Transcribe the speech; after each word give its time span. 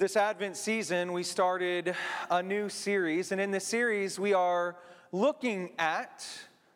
This 0.00 0.16
Advent 0.16 0.56
season, 0.56 1.12
we 1.12 1.22
started 1.22 1.94
a 2.30 2.42
new 2.42 2.70
series, 2.70 3.32
and 3.32 3.38
in 3.38 3.50
this 3.50 3.66
series, 3.66 4.18
we 4.18 4.32
are 4.32 4.76
looking 5.12 5.72
at 5.78 6.26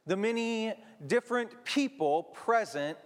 the 0.07 0.15
many 0.15 0.75
different 1.07 1.65
people 1.65 2.25
present 2.25 2.99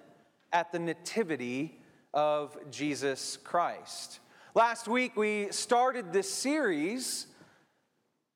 at 0.52 0.72
the 0.72 0.80
Nativity 0.80 1.78
of 2.12 2.58
Jesus 2.68 3.36
Christ. 3.44 4.18
Last 4.56 4.88
week, 4.88 5.16
we 5.16 5.52
started 5.52 6.12
this 6.12 6.28
series 6.28 7.28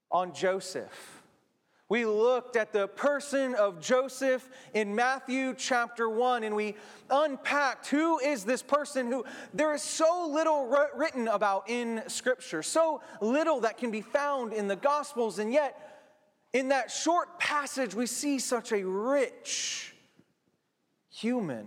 on 0.09 0.33
Joseph. 0.33 1.22
We 1.93 2.07
looked 2.07 2.57
at 2.57 2.73
the 2.73 2.89
person 2.89 3.55
of 3.55 3.79
Joseph 3.79 4.49
in 4.73 4.95
Matthew 4.95 5.55
chapter 5.55 6.09
1 6.09 6.43
and 6.43 6.57
we 6.57 6.75
unpacked 7.11 7.89
who 7.89 8.19
is 8.19 8.45
this 8.45 8.63
person 8.63 9.13
who 9.13 9.27
there 9.53 9.75
is 9.75 9.83
so 9.83 10.27
little 10.33 10.75
written 10.97 11.29
about 11.29 11.69
in 11.69 12.03
Scripture, 12.07 12.63
so 12.63 13.03
little 13.21 13.61
that 13.61 13.77
can 13.77 13.91
be 13.91 14.01
found 14.01 14.55
in 14.55 14.69
the 14.69 14.77
Gospels, 14.77 15.39
and 15.39 15.53
yet 15.53 16.09
in 16.55 16.69
that 16.69 16.91
short 16.91 17.39
passage 17.39 17.95
we 17.95 18.07
see 18.07 18.39
such 18.39 18.73
a 18.73 18.83
rich 18.83 19.95
human, 21.11 21.67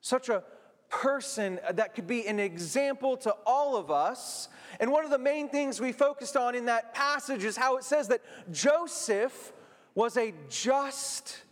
such 0.00 0.30
a 0.30 0.42
person 0.88 1.60
that 1.74 1.94
could 1.94 2.08
be 2.08 2.26
an 2.26 2.40
example 2.40 3.16
to 3.18 3.32
all 3.46 3.76
of 3.76 3.88
us. 3.88 4.48
And 4.80 4.90
one 4.90 5.04
of 5.04 5.12
the 5.12 5.18
main 5.18 5.48
things 5.48 5.80
we 5.80 5.92
focused 5.92 6.36
on 6.36 6.56
in 6.56 6.64
that 6.64 6.92
passage 6.92 7.44
is 7.44 7.56
how 7.56 7.76
it 7.76 7.84
says 7.84 8.08
that 8.08 8.20
Joseph 8.50 9.52
was 10.00 10.16
a 10.16 10.32
just 10.48 11.42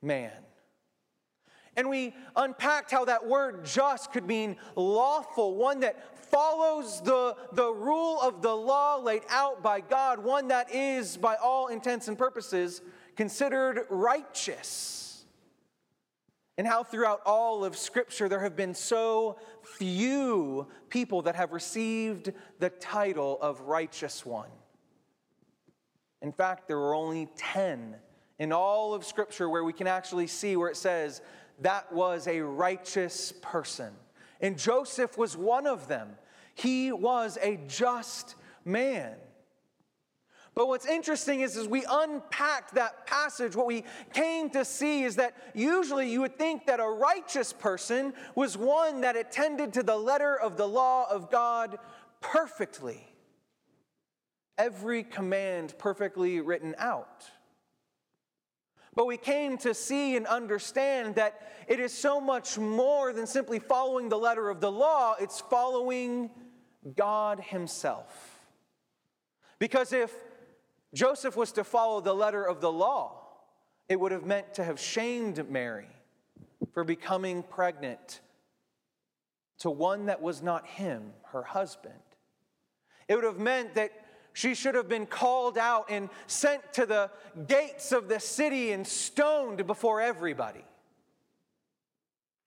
man. 0.00 0.32
And 1.76 1.90
we 1.90 2.14
unpacked 2.34 2.90
how 2.90 3.04
that 3.04 3.28
word 3.28 3.66
just 3.66 4.12
could 4.12 4.26
mean 4.26 4.56
lawful, 4.76 5.56
one 5.56 5.80
that 5.80 6.16
follows 6.30 7.02
the, 7.02 7.36
the 7.52 7.70
rule 7.70 8.18
of 8.22 8.40
the 8.40 8.54
law 8.54 8.96
laid 8.96 9.24
out 9.28 9.62
by 9.62 9.82
God, 9.82 10.24
one 10.24 10.48
that 10.48 10.74
is, 10.74 11.18
by 11.18 11.34
all 11.34 11.66
intents 11.66 12.08
and 12.08 12.16
purposes, 12.16 12.80
considered 13.14 13.84
righteous. 13.90 15.26
And 16.56 16.66
how 16.66 16.84
throughout 16.84 17.20
all 17.26 17.62
of 17.62 17.76
Scripture 17.76 18.26
there 18.26 18.40
have 18.40 18.56
been 18.56 18.72
so 18.72 19.38
few 19.62 20.66
people 20.88 21.20
that 21.22 21.36
have 21.36 21.52
received 21.52 22.32
the 22.58 22.70
title 22.70 23.36
of 23.42 23.60
righteous 23.60 24.24
one. 24.24 24.48
In 26.20 26.32
fact, 26.32 26.66
there 26.66 26.78
were 26.78 26.94
only 26.94 27.28
10 27.36 27.96
in 28.38 28.52
all 28.52 28.94
of 28.94 29.04
Scripture 29.04 29.48
where 29.48 29.64
we 29.64 29.72
can 29.72 29.86
actually 29.86 30.26
see 30.26 30.56
where 30.56 30.68
it 30.68 30.76
says 30.76 31.20
that 31.60 31.92
was 31.92 32.26
a 32.26 32.40
righteous 32.40 33.32
person. 33.42 33.92
And 34.40 34.58
Joseph 34.58 35.18
was 35.18 35.36
one 35.36 35.66
of 35.66 35.88
them. 35.88 36.10
He 36.54 36.92
was 36.92 37.38
a 37.42 37.58
just 37.66 38.36
man. 38.64 39.14
But 40.54 40.66
what's 40.66 40.86
interesting 40.86 41.40
is, 41.40 41.56
as 41.56 41.68
we 41.68 41.84
unpacked 41.88 42.74
that 42.74 43.06
passage, 43.06 43.54
what 43.54 43.66
we 43.66 43.84
came 44.12 44.50
to 44.50 44.64
see 44.64 45.04
is 45.04 45.16
that 45.16 45.36
usually 45.54 46.10
you 46.10 46.20
would 46.22 46.36
think 46.36 46.66
that 46.66 46.80
a 46.80 46.88
righteous 46.88 47.52
person 47.52 48.12
was 48.34 48.56
one 48.56 49.02
that 49.02 49.16
attended 49.16 49.72
to 49.74 49.84
the 49.84 49.96
letter 49.96 50.36
of 50.36 50.56
the 50.56 50.66
law 50.66 51.06
of 51.10 51.30
God 51.30 51.78
perfectly 52.20 53.08
every 54.58 55.04
command 55.04 55.74
perfectly 55.78 56.40
written 56.40 56.74
out. 56.78 57.30
But 58.98 59.06
we 59.06 59.16
came 59.16 59.58
to 59.58 59.74
see 59.74 60.16
and 60.16 60.26
understand 60.26 61.14
that 61.14 61.52
it 61.68 61.78
is 61.78 61.92
so 61.92 62.20
much 62.20 62.58
more 62.58 63.12
than 63.12 63.28
simply 63.28 63.60
following 63.60 64.08
the 64.08 64.18
letter 64.18 64.50
of 64.50 64.60
the 64.60 64.72
law, 64.72 65.14
it's 65.20 65.40
following 65.40 66.30
God 66.96 67.38
Himself. 67.38 68.40
Because 69.60 69.92
if 69.92 70.12
Joseph 70.92 71.36
was 71.36 71.52
to 71.52 71.62
follow 71.62 72.00
the 72.00 72.12
letter 72.12 72.42
of 72.42 72.60
the 72.60 72.72
law, 72.72 73.20
it 73.88 74.00
would 74.00 74.10
have 74.10 74.26
meant 74.26 74.54
to 74.54 74.64
have 74.64 74.80
shamed 74.80 75.48
Mary 75.48 75.86
for 76.72 76.82
becoming 76.82 77.44
pregnant 77.44 78.18
to 79.60 79.70
one 79.70 80.06
that 80.06 80.20
was 80.20 80.42
not 80.42 80.66
him, 80.66 81.12
her 81.30 81.44
husband. 81.44 81.94
It 83.06 83.14
would 83.14 83.22
have 83.22 83.38
meant 83.38 83.76
that 83.76 83.92
she 84.38 84.54
should 84.54 84.76
have 84.76 84.88
been 84.88 85.04
called 85.04 85.58
out 85.58 85.86
and 85.90 86.08
sent 86.28 86.72
to 86.74 86.86
the 86.86 87.10
gates 87.48 87.90
of 87.90 88.08
the 88.08 88.20
city 88.20 88.70
and 88.70 88.86
stoned 88.86 89.66
before 89.66 90.00
everybody. 90.00 90.64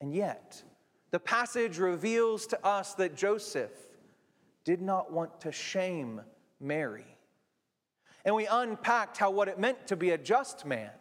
And 0.00 0.14
yet, 0.14 0.62
the 1.10 1.18
passage 1.18 1.76
reveals 1.76 2.46
to 2.46 2.66
us 2.66 2.94
that 2.94 3.14
Joseph 3.14 3.72
did 4.64 4.80
not 4.80 5.12
want 5.12 5.42
to 5.42 5.52
shame 5.52 6.22
Mary. 6.58 7.04
And 8.24 8.34
we 8.34 8.46
unpacked 8.46 9.18
how 9.18 9.30
what 9.30 9.48
it 9.48 9.58
meant 9.58 9.86
to 9.88 9.94
be 9.96 10.12
a 10.12 10.18
just 10.18 10.64
man, 10.64 10.92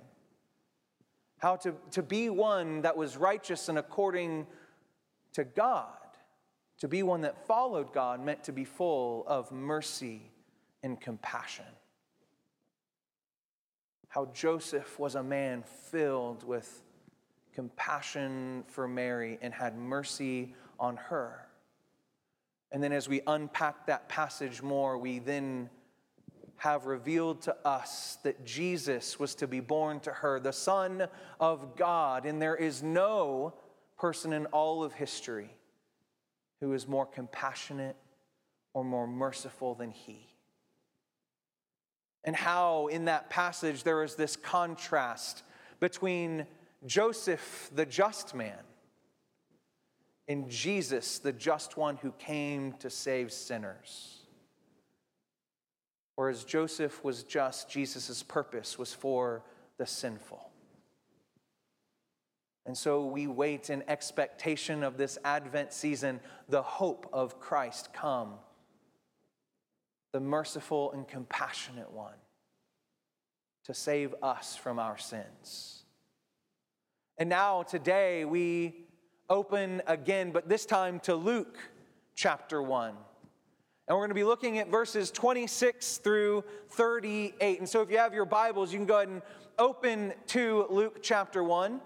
how 1.38 1.56
to, 1.56 1.74
to 1.92 2.04
be 2.04 2.30
one 2.30 2.82
that 2.82 2.98
was 2.98 3.16
righteous 3.16 3.70
and 3.70 3.78
according 3.78 4.46
to 5.36 5.46
God, 5.46 5.88
to 6.80 6.90
be 6.90 7.02
one 7.02 7.22
that 7.22 7.48
followed 7.48 7.94
God 7.94 8.22
meant 8.22 8.44
to 8.44 8.52
be 8.52 8.66
full 8.66 9.24
of 9.26 9.54
mercy 9.54 10.31
and 10.84 11.00
compassion. 11.00 11.66
How 14.08 14.26
Joseph 14.34 15.00
was 15.00 15.16
a 15.16 15.24
man 15.24 15.64
filled 15.64 16.44
with 16.44 16.84
compassion 17.54 18.64
for 18.68 18.88
Mary 18.88 19.38
and 19.42 19.54
had 19.54 19.78
mercy 19.78 20.54
on 20.80 20.98
her. 20.98 21.48
And 22.72 22.82
then, 22.82 22.94
as 22.94 23.10
we 23.10 23.22
unpack 23.28 23.88
that 23.88 24.08
passage 24.08 24.62
more, 24.62 24.98
we 24.98 25.20
then 25.20 25.70
have 26.58 26.86
revealed 26.86 27.42
to 27.42 27.56
us 27.66 28.18
that 28.24 28.46
Jesus 28.46 29.20
was 29.20 29.36
to 29.36 29.48
be 29.48 29.60
born 29.60 30.00
to 30.02 30.12
her, 30.12 30.40
the 30.40 30.54
Son 30.54 31.08
of 31.40 31.76
God. 31.76 32.26
And 32.26 32.42
there 32.42 32.56
is 32.56 32.84
no 32.84 33.54
person 33.98 34.32
in 34.32 34.46
all 34.48 34.84
of 34.84 34.94
history 34.94 35.56
who 36.60 36.74
is 36.74 36.88
more 36.88 37.06
compassionate 37.06 37.96
or 38.74 38.84
more 38.84 39.08
merciful 39.08 39.74
than 39.76 39.92
he 39.92 40.32
and 42.24 42.36
how 42.36 42.88
in 42.88 43.06
that 43.06 43.30
passage 43.30 43.84
there 43.84 44.04
is 44.04 44.16
this 44.16 44.36
contrast 44.36 45.44
between 45.80 46.46
Joseph, 46.86 47.70
the 47.74 47.86
just 47.86 48.36
man, 48.36 48.60
and 50.28 50.50
Jesus, 50.50 51.20
the 51.20 51.34
just 51.34 51.78
one 51.78 51.98
who 51.98 52.12
came 52.14 52.74
to 52.74 52.90
save 52.90 53.32
sinners. 53.32 54.20
Whereas 56.16 56.44
Joseph 56.44 57.04
was 57.04 57.24
just, 57.24 57.70
Jesus' 57.70 58.24
purpose 58.24 58.78
was 58.78 58.94
for 58.94 59.44
the 59.78 59.88
sinful. 59.88 60.52
And 62.66 62.78
so 62.78 63.06
we 63.06 63.26
wait 63.26 63.72
in 63.72 63.84
expectation 63.88 64.84
of 64.84 64.98
this 64.98 65.18
Advent 65.26 65.74
season, 65.74 66.20
the 66.48 66.62
hope 66.62 67.10
of 67.12 67.40
Christ 67.40 67.92
come 67.92 68.34
the 70.12 70.20
merciful 70.20 70.92
and 70.92 71.08
compassionate 71.08 71.92
one, 71.92 72.14
to 73.66 73.74
save 73.74 74.14
us 74.22 74.56
from 74.56 74.80
our 74.80 74.98
sins. 74.98 75.84
And 77.18 77.30
now, 77.30 77.64
today, 77.64 78.26
we 78.26 78.74
open 79.30 79.82
again, 79.88 80.32
but 80.32 80.50
this 80.50 80.66
time 80.66 81.00
to 81.02 81.16
Luke 81.16 81.58
chapter 82.16 82.62
1. 82.62 82.90
And 82.90 82.98
we're 83.98 84.02
going 84.02 84.10
to 84.10 84.16
be 84.16 84.24
looking 84.24 84.60
at 84.60 84.70
verses 84.70 85.12
26 85.12 85.98
through 86.00 86.44
38. 86.70 87.60
And 87.60 87.70
so, 87.70 87.82
if 87.82 87.92
you 87.92 87.98
have 87.98 88.14
your 88.14 88.26
Bibles, 88.26 88.74
you 88.74 88.80
can 88.80 88.86
go 88.86 88.98
ahead 88.98 89.10
and 89.10 89.22
open 89.60 90.14
to 90.28 90.66
Luke 90.70 91.00
chapter 91.02 91.44
1. 91.44 91.80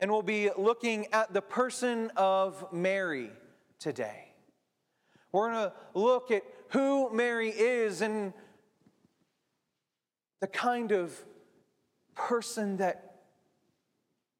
And 0.00 0.10
we'll 0.10 0.22
be 0.22 0.50
looking 0.58 1.06
at 1.12 1.32
the 1.32 1.40
person 1.40 2.10
of 2.16 2.72
Mary 2.72 3.30
today. 3.78 4.32
We're 5.32 5.52
going 5.52 5.70
to 5.70 5.72
look 5.94 6.30
at 6.30 6.42
who 6.68 7.12
Mary 7.12 7.50
is 7.50 8.00
and 8.00 8.32
the 10.40 10.46
kind 10.46 10.92
of 10.92 11.24
person 12.14 12.76
that 12.78 13.16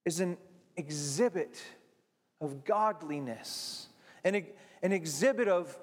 is 0.05 0.21
an 0.21 0.37
exhibit 0.77 1.63
of 2.41 2.65
godliness, 2.65 3.89
an, 4.23 4.47
an 4.83 4.93
exhibit 4.93 5.49
of 5.49 5.79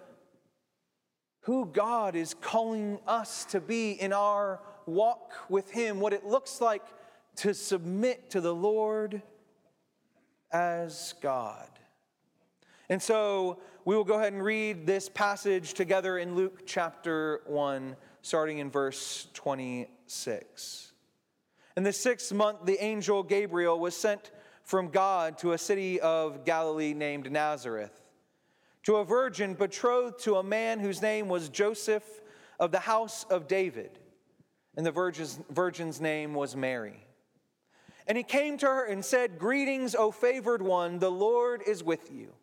who 1.41 1.65
God 1.65 2.15
is 2.15 2.33
calling 2.35 2.99
us 3.07 3.45
to 3.45 3.59
be 3.59 3.93
in 3.93 4.13
our 4.13 4.59
walk 4.85 5.31
with 5.49 5.71
Him, 5.71 5.99
what 5.99 6.13
it 6.13 6.25
looks 6.25 6.61
like 6.61 6.83
to 7.37 7.53
submit 7.53 8.29
to 8.31 8.41
the 8.41 8.53
Lord 8.53 9.21
as 10.51 11.15
God. 11.21 11.67
And 12.91 13.01
so 13.01 13.57
we 13.85 13.95
will 13.95 14.03
go 14.03 14.15
ahead 14.15 14.33
and 14.33 14.43
read 14.43 14.85
this 14.85 15.07
passage 15.07 15.75
together 15.75 16.17
in 16.17 16.35
Luke 16.35 16.63
chapter 16.65 17.39
1, 17.45 17.95
starting 18.21 18.57
in 18.57 18.69
verse 18.69 19.29
26. 19.33 20.91
In 21.77 21.83
the 21.83 21.93
sixth 21.93 22.33
month, 22.33 22.65
the 22.65 22.83
angel 22.83 23.23
Gabriel 23.23 23.79
was 23.79 23.95
sent 23.95 24.31
from 24.65 24.89
God 24.89 25.37
to 25.37 25.53
a 25.53 25.57
city 25.57 26.01
of 26.01 26.43
Galilee 26.43 26.93
named 26.93 27.31
Nazareth 27.31 27.97
to 28.83 28.97
a 28.97 29.05
virgin 29.05 29.53
betrothed 29.53 30.19
to 30.23 30.35
a 30.35 30.43
man 30.43 30.81
whose 30.81 31.01
name 31.01 31.29
was 31.29 31.47
Joseph 31.47 32.03
of 32.59 32.73
the 32.73 32.79
house 32.79 33.23
of 33.29 33.47
David, 33.47 33.99
and 34.75 34.85
the 34.85 34.91
virgin's, 34.91 35.39
virgin's 35.49 36.01
name 36.01 36.33
was 36.33 36.57
Mary. 36.57 37.05
And 38.05 38.17
he 38.17 38.23
came 38.25 38.57
to 38.57 38.65
her 38.65 38.83
and 38.83 39.05
said, 39.05 39.39
Greetings, 39.39 39.95
O 39.95 40.11
favored 40.11 40.61
one, 40.61 40.99
the 40.99 41.09
Lord 41.09 41.61
is 41.65 41.85
with 41.85 42.11
you. 42.11 42.33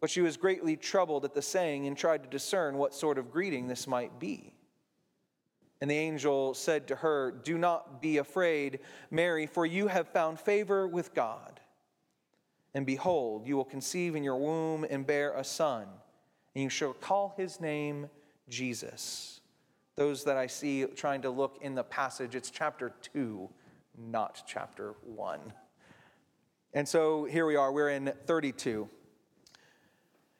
But 0.00 0.10
she 0.10 0.20
was 0.20 0.36
greatly 0.36 0.76
troubled 0.76 1.24
at 1.24 1.34
the 1.34 1.42
saying 1.42 1.86
and 1.86 1.96
tried 1.96 2.22
to 2.22 2.28
discern 2.28 2.76
what 2.76 2.94
sort 2.94 3.18
of 3.18 3.30
greeting 3.30 3.66
this 3.66 3.86
might 3.86 4.18
be. 4.18 4.52
And 5.80 5.90
the 5.90 5.96
angel 5.96 6.54
said 6.54 6.88
to 6.88 6.96
her, 6.96 7.30
Do 7.30 7.58
not 7.58 8.00
be 8.00 8.18
afraid, 8.18 8.80
Mary, 9.10 9.46
for 9.46 9.66
you 9.66 9.88
have 9.88 10.08
found 10.08 10.40
favor 10.40 10.86
with 10.86 11.14
God. 11.14 11.60
And 12.74 12.84
behold, 12.84 13.46
you 13.46 13.56
will 13.56 13.64
conceive 13.64 14.16
in 14.16 14.22
your 14.22 14.36
womb 14.36 14.84
and 14.88 15.06
bear 15.06 15.32
a 15.34 15.44
son, 15.44 15.86
and 16.54 16.64
you 16.64 16.68
shall 16.70 16.92
call 16.92 17.34
his 17.36 17.60
name 17.60 18.08
Jesus. 18.48 19.40
Those 19.96 20.24
that 20.24 20.36
I 20.36 20.46
see 20.46 20.84
trying 20.84 21.22
to 21.22 21.30
look 21.30 21.58
in 21.62 21.74
the 21.74 21.82
passage, 21.82 22.34
it's 22.34 22.50
chapter 22.50 22.92
2, 23.14 23.48
not 23.98 24.42
chapter 24.46 24.94
1. 25.04 25.40
And 26.74 26.86
so 26.86 27.24
here 27.24 27.46
we 27.46 27.56
are, 27.56 27.72
we're 27.72 27.90
in 27.90 28.12
32. 28.26 28.88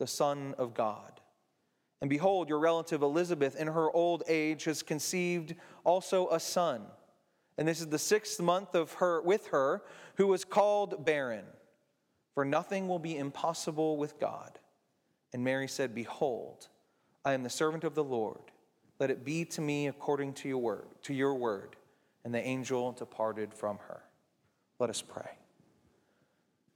the 0.00 0.08
Son 0.08 0.56
of 0.58 0.74
God. 0.74 1.20
And 2.00 2.10
behold, 2.10 2.48
your 2.48 2.58
relative 2.58 3.02
Elizabeth, 3.02 3.54
in 3.54 3.68
her 3.68 3.88
old 3.92 4.24
age, 4.26 4.64
has 4.64 4.82
conceived 4.82 5.54
also 5.84 6.28
a 6.30 6.40
son. 6.40 6.82
And 7.56 7.68
this 7.68 7.80
is 7.80 7.86
the 7.86 7.98
sixth 7.98 8.40
month 8.40 8.74
of 8.74 8.94
her 8.94 9.20
with 9.22 9.46
her, 9.48 9.82
who 10.16 10.26
was 10.26 10.44
called 10.44 11.04
barren 11.04 11.44
for 12.34 12.44
nothing 12.44 12.88
will 12.88 12.98
be 12.98 13.18
impossible 13.18 13.96
with 13.96 14.18
God. 14.18 14.58
And 15.32 15.44
Mary 15.44 15.68
said, 15.68 15.94
Behold, 15.94 16.68
I 17.24 17.32
am 17.32 17.42
the 17.42 17.50
servant 17.50 17.84
of 17.84 17.94
the 17.94 18.04
Lord. 18.04 18.40
Let 18.98 19.10
it 19.10 19.24
be 19.24 19.44
to 19.46 19.60
me 19.60 19.88
according 19.88 20.34
to 20.34 20.48
your 20.48 20.58
word, 20.58 20.88
to 21.02 21.14
your 21.14 21.34
word. 21.34 21.76
And 22.24 22.34
the 22.34 22.40
angel 22.40 22.92
departed 22.92 23.54
from 23.54 23.78
her. 23.88 24.02
Let 24.78 24.90
us 24.90 25.02
pray. 25.02 25.39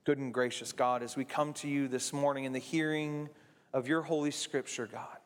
Good 0.05 0.19
and 0.19 0.35
gracious 0.35 0.73
God, 0.73 1.03
as 1.03 1.17
we 1.17 1.25
come 1.25 1.55
to 1.55 1.69
you 1.69 1.89
this 1.89 2.13
morning 2.13 2.45
in 2.45 2.53
the 2.53 2.59
hearing 2.59 3.31
of 3.73 3.89
your 3.89 4.03
holy 4.03 4.33
scripture, 4.33 4.87
God, 4.87 5.17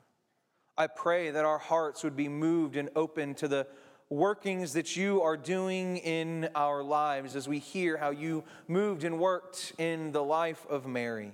I 0.76 0.86
pray 0.86 1.32
that 1.32 1.44
our 1.44 1.58
hearts 1.58 2.04
would 2.04 2.14
be 2.14 2.28
moved 2.28 2.76
and 2.76 2.88
open 2.94 3.34
to 3.36 3.48
the 3.48 3.66
workings 4.08 4.74
that 4.74 4.96
you 4.96 5.20
are 5.22 5.36
doing 5.36 5.96
in 5.96 6.48
our 6.54 6.84
lives 6.84 7.34
as 7.34 7.48
we 7.48 7.58
hear 7.58 7.96
how 7.96 8.10
you 8.10 8.44
moved 8.68 9.02
and 9.02 9.18
worked 9.18 9.72
in 9.78 10.12
the 10.12 10.22
life 10.22 10.64
of 10.70 10.86
Mary, 10.86 11.32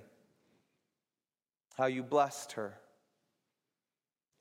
how 1.77 1.85
you 1.85 2.01
blessed 2.01 2.53
her. 2.53 2.79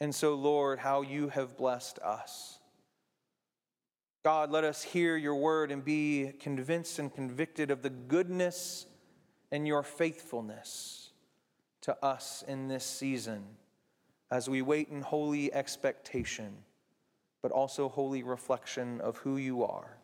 And 0.00 0.14
so, 0.14 0.32
Lord, 0.32 0.78
how 0.78 1.02
you 1.02 1.28
have 1.28 1.58
blessed 1.58 1.98
us. 1.98 2.58
God, 4.24 4.50
let 4.50 4.64
us 4.64 4.82
hear 4.82 5.14
your 5.18 5.34
word 5.34 5.70
and 5.70 5.84
be 5.84 6.32
convinced 6.40 6.98
and 6.98 7.14
convicted 7.14 7.70
of 7.70 7.82
the 7.82 7.90
goodness 7.90 8.86
and 9.54 9.68
your 9.68 9.84
faithfulness 9.84 11.10
to 11.80 11.96
us 12.04 12.42
in 12.48 12.66
this 12.66 12.84
season 12.84 13.44
as 14.28 14.50
we 14.50 14.60
wait 14.60 14.88
in 14.88 15.00
holy 15.00 15.54
expectation 15.54 16.56
but 17.40 17.52
also 17.52 17.88
holy 17.88 18.24
reflection 18.24 19.00
of 19.00 19.16
who 19.18 19.36
you 19.36 19.62
are 19.62 19.96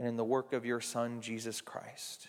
and 0.00 0.08
in 0.08 0.16
the 0.16 0.24
work 0.24 0.52
of 0.52 0.64
your 0.64 0.80
Son, 0.80 1.20
Jesus 1.20 1.60
Christ. 1.60 2.26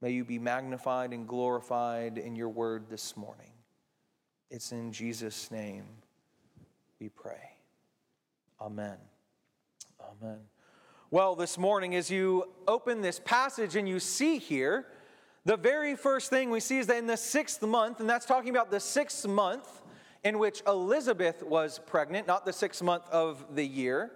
May 0.00 0.10
you 0.10 0.24
be 0.24 0.40
magnified 0.40 1.12
and 1.12 1.28
glorified 1.28 2.18
in 2.18 2.34
your 2.34 2.48
word 2.48 2.86
this 2.90 3.16
morning. 3.16 3.52
It's 4.50 4.72
in 4.72 4.90
Jesus' 4.90 5.52
name 5.52 5.84
we 6.98 7.10
pray. 7.10 7.52
Amen. 8.60 8.96
Amen. 10.00 10.40
Well, 11.14 11.36
this 11.36 11.58
morning, 11.58 11.94
as 11.94 12.10
you 12.10 12.48
open 12.66 13.00
this 13.00 13.20
passage 13.20 13.76
and 13.76 13.88
you 13.88 14.00
see 14.00 14.38
here, 14.38 14.88
the 15.44 15.56
very 15.56 15.94
first 15.94 16.28
thing 16.28 16.50
we 16.50 16.58
see 16.58 16.78
is 16.78 16.88
that 16.88 16.96
in 16.96 17.06
the 17.06 17.16
sixth 17.16 17.62
month, 17.62 18.00
and 18.00 18.10
that's 18.10 18.26
talking 18.26 18.50
about 18.50 18.72
the 18.72 18.80
sixth 18.80 19.24
month, 19.24 19.80
in 20.24 20.40
which 20.40 20.60
Elizabeth 20.66 21.44
was 21.44 21.78
pregnant, 21.86 22.26
not 22.26 22.44
the 22.44 22.52
sixth 22.52 22.82
month 22.82 23.08
of 23.10 23.46
the 23.54 23.64
year, 23.64 24.10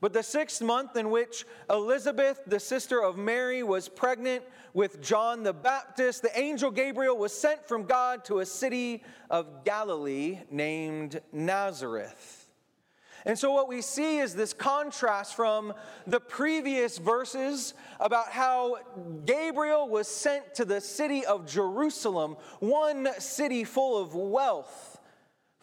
but 0.00 0.12
the 0.12 0.22
sixth 0.22 0.62
month 0.62 0.94
in 0.94 1.10
which 1.10 1.44
Elizabeth, 1.68 2.38
the 2.46 2.60
sister 2.60 3.02
of 3.02 3.18
Mary, 3.18 3.64
was 3.64 3.88
pregnant 3.88 4.44
with 4.74 5.02
John 5.02 5.42
the 5.42 5.52
Baptist, 5.52 6.22
the 6.22 6.38
angel 6.38 6.70
Gabriel 6.70 7.18
was 7.18 7.36
sent 7.36 7.66
from 7.66 7.82
God 7.82 8.24
to 8.26 8.38
a 8.38 8.46
city 8.46 9.02
of 9.28 9.64
Galilee 9.64 10.38
named 10.52 11.20
Nazareth. 11.32 12.43
And 13.26 13.38
so, 13.38 13.52
what 13.52 13.68
we 13.68 13.80
see 13.80 14.18
is 14.18 14.34
this 14.34 14.52
contrast 14.52 15.34
from 15.34 15.72
the 16.06 16.20
previous 16.20 16.98
verses 16.98 17.72
about 17.98 18.28
how 18.28 18.76
Gabriel 19.24 19.88
was 19.88 20.08
sent 20.08 20.54
to 20.56 20.64
the 20.64 20.80
city 20.80 21.24
of 21.24 21.46
Jerusalem, 21.46 22.36
one 22.60 23.08
city 23.18 23.64
full 23.64 23.96
of 24.00 24.14
wealth 24.14 24.94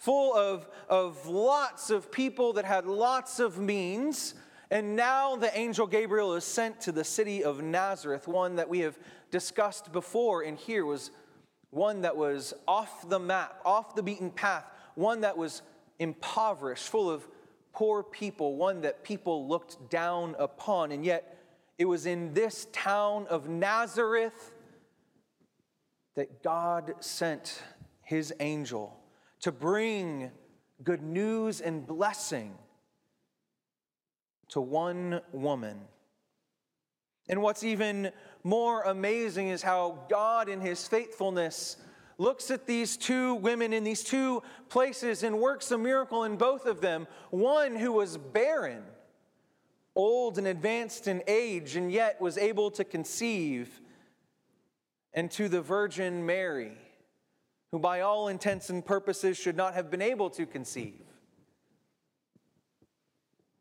full 0.01 0.35
of, 0.35 0.67
of 0.89 1.27
lots 1.27 1.91
of 1.91 2.11
people 2.11 2.53
that 2.53 2.65
had 2.65 2.87
lots 2.87 3.39
of 3.39 3.59
means. 3.59 4.33
And 4.71 4.95
now 4.95 5.35
the 5.35 5.55
angel 5.55 5.85
Gabriel 5.85 6.33
is 6.33 6.43
sent 6.43 6.81
to 6.81 6.91
the 6.91 7.03
city 7.03 7.43
of 7.43 7.61
Nazareth, 7.61 8.27
one 8.27 8.55
that 8.55 8.67
we 8.67 8.79
have 8.79 8.97
discussed 9.29 9.91
before, 9.91 10.41
and 10.41 10.57
here 10.57 10.85
was 10.87 11.11
one 11.69 12.01
that 12.01 12.17
was 12.17 12.55
off 12.67 13.07
the 13.09 13.19
map, 13.19 13.61
off 13.63 13.93
the 13.93 14.01
beaten 14.01 14.31
path, 14.31 14.65
one 14.95 15.21
that 15.21 15.37
was 15.37 15.61
impoverished, 15.99 16.89
full 16.89 17.07
of 17.07 17.27
poor 17.73 18.03
people, 18.03 18.55
one 18.55 18.81
that 18.81 19.03
people 19.03 19.47
looked 19.47 19.89
down 19.89 20.35
upon. 20.37 20.91
And 20.91 21.05
yet, 21.05 21.37
it 21.77 21.85
was 21.85 22.05
in 22.05 22.33
this 22.33 22.67
town 22.71 23.27
of 23.27 23.49
Nazareth 23.49 24.53
that 26.15 26.43
God 26.43 26.93
sent 26.99 27.61
his 28.03 28.33
angel 28.39 28.97
to 29.39 29.51
bring 29.51 30.31
good 30.83 31.01
news 31.01 31.61
and 31.61 31.87
blessing 31.87 32.53
to 34.49 34.61
one 34.61 35.21
woman. 35.31 35.79
And 37.29 37.41
what's 37.41 37.63
even 37.63 38.11
more 38.43 38.81
amazing 38.81 39.47
is 39.47 39.61
how 39.61 39.99
God, 40.09 40.49
in 40.49 40.59
his 40.59 40.87
faithfulness, 40.87 41.77
looks 42.21 42.51
at 42.51 42.67
these 42.67 42.95
two 42.97 43.35
women 43.35 43.73
in 43.73 43.83
these 43.83 44.03
two 44.03 44.43
places 44.69 45.23
and 45.23 45.39
works 45.39 45.71
a 45.71 45.77
miracle 45.77 46.23
in 46.23 46.37
both 46.37 46.65
of 46.65 46.79
them. 46.79 47.07
One 47.31 47.75
who 47.75 47.93
was 47.93 48.17
barren, 48.17 48.83
old 49.95 50.37
and 50.37 50.45
advanced 50.45 51.07
in 51.07 51.23
age, 51.27 51.75
and 51.75 51.91
yet 51.91 52.21
was 52.21 52.37
able 52.37 52.69
to 52.71 52.83
conceive, 52.83 53.81
and 55.13 55.31
to 55.31 55.49
the 55.49 55.61
Virgin 55.61 56.25
Mary 56.25 56.77
who 57.71 57.79
by 57.79 58.01
all 58.01 58.27
intents 58.27 58.69
and 58.69 58.85
purposes 58.85 59.37
should 59.37 59.55
not 59.55 59.73
have 59.73 59.89
been 59.89 60.01
able 60.01 60.29
to 60.29 60.45
conceive. 60.45 61.05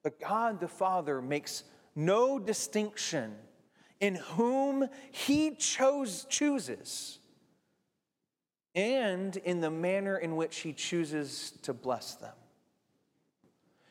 But 0.02 0.18
God 0.18 0.60
the 0.60 0.68
Father 0.68 1.22
makes 1.22 1.62
no 1.94 2.38
distinction 2.38 3.36
in 4.00 4.16
whom 4.16 4.88
he 5.12 5.54
chose, 5.54 6.26
chooses 6.28 7.19
and 8.74 9.36
in 9.38 9.60
the 9.60 9.70
manner 9.70 10.16
in 10.16 10.36
which 10.36 10.58
he 10.58 10.72
chooses 10.72 11.52
to 11.62 11.72
bless 11.72 12.14
them. 12.14 12.32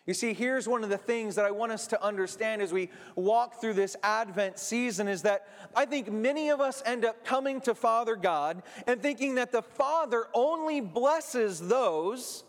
You 0.05 0.15
see, 0.15 0.33
here's 0.33 0.67
one 0.67 0.83
of 0.83 0.89
the 0.89 0.97
things 0.97 1.35
that 1.35 1.45
I 1.45 1.51
want 1.51 1.71
us 1.71 1.85
to 1.87 2.03
understand 2.03 2.63
as 2.63 2.73
we 2.73 2.89
walk 3.15 3.61
through 3.61 3.75
this 3.75 3.95
Advent 4.01 4.57
season 4.57 5.07
is 5.07 5.21
that 5.21 5.47
I 5.75 5.85
think 5.85 6.11
many 6.11 6.49
of 6.49 6.59
us 6.59 6.81
end 6.83 7.05
up 7.05 7.23
coming 7.23 7.61
to 7.61 7.75
Father 7.75 8.15
God 8.15 8.63
and 8.87 8.99
thinking 8.99 9.35
that 9.35 9.51
the 9.51 9.61
Father 9.61 10.25
only 10.33 10.81
blesses 10.81 11.59
those 11.59 12.43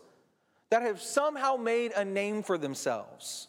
that 0.71 0.81
have 0.81 0.99
somehow 1.01 1.55
made 1.55 1.91
a 1.91 2.03
name 2.03 2.41
for 2.41 2.57
themselves 2.57 3.47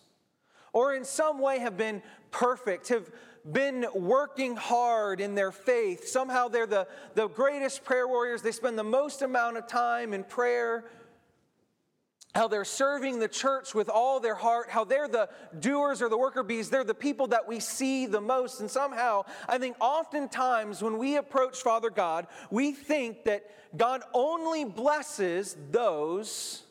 or 0.72 0.94
in 0.94 1.04
some 1.04 1.38
way 1.38 1.58
have 1.58 1.76
been 1.76 2.02
perfect, 2.30 2.88
have 2.88 3.10
been 3.50 3.86
working 3.94 4.56
hard 4.56 5.20
in 5.20 5.34
their 5.34 5.52
faith. 5.52 6.06
Somehow 6.06 6.48
they're 6.48 6.66
the, 6.66 6.86
the 7.14 7.28
greatest 7.28 7.84
prayer 7.84 8.06
warriors. 8.06 8.42
They 8.42 8.52
spend 8.52 8.78
the 8.78 8.84
most 8.84 9.22
amount 9.22 9.56
of 9.56 9.66
time 9.66 10.12
in 10.12 10.24
prayer. 10.24 10.84
How 12.34 12.48
they're 12.48 12.64
serving 12.64 13.18
the 13.18 13.28
church 13.28 13.74
with 13.74 13.90
all 13.90 14.18
their 14.18 14.34
heart, 14.34 14.70
how 14.70 14.84
they're 14.84 15.08
the 15.08 15.28
doers 15.58 16.00
or 16.00 16.08
the 16.08 16.16
worker 16.16 16.42
bees, 16.42 16.70
they're 16.70 16.82
the 16.82 16.94
people 16.94 17.26
that 17.26 17.46
we 17.46 17.60
see 17.60 18.06
the 18.06 18.22
most. 18.22 18.60
And 18.60 18.70
somehow, 18.70 19.24
I 19.46 19.58
think 19.58 19.76
oftentimes 19.80 20.80
when 20.82 20.96
we 20.96 21.16
approach 21.16 21.58
Father 21.58 21.90
God, 21.90 22.26
we 22.50 22.72
think 22.72 23.24
that 23.24 23.44
God 23.76 24.02
only 24.14 24.64
blesses 24.64 25.56
those 25.70 26.62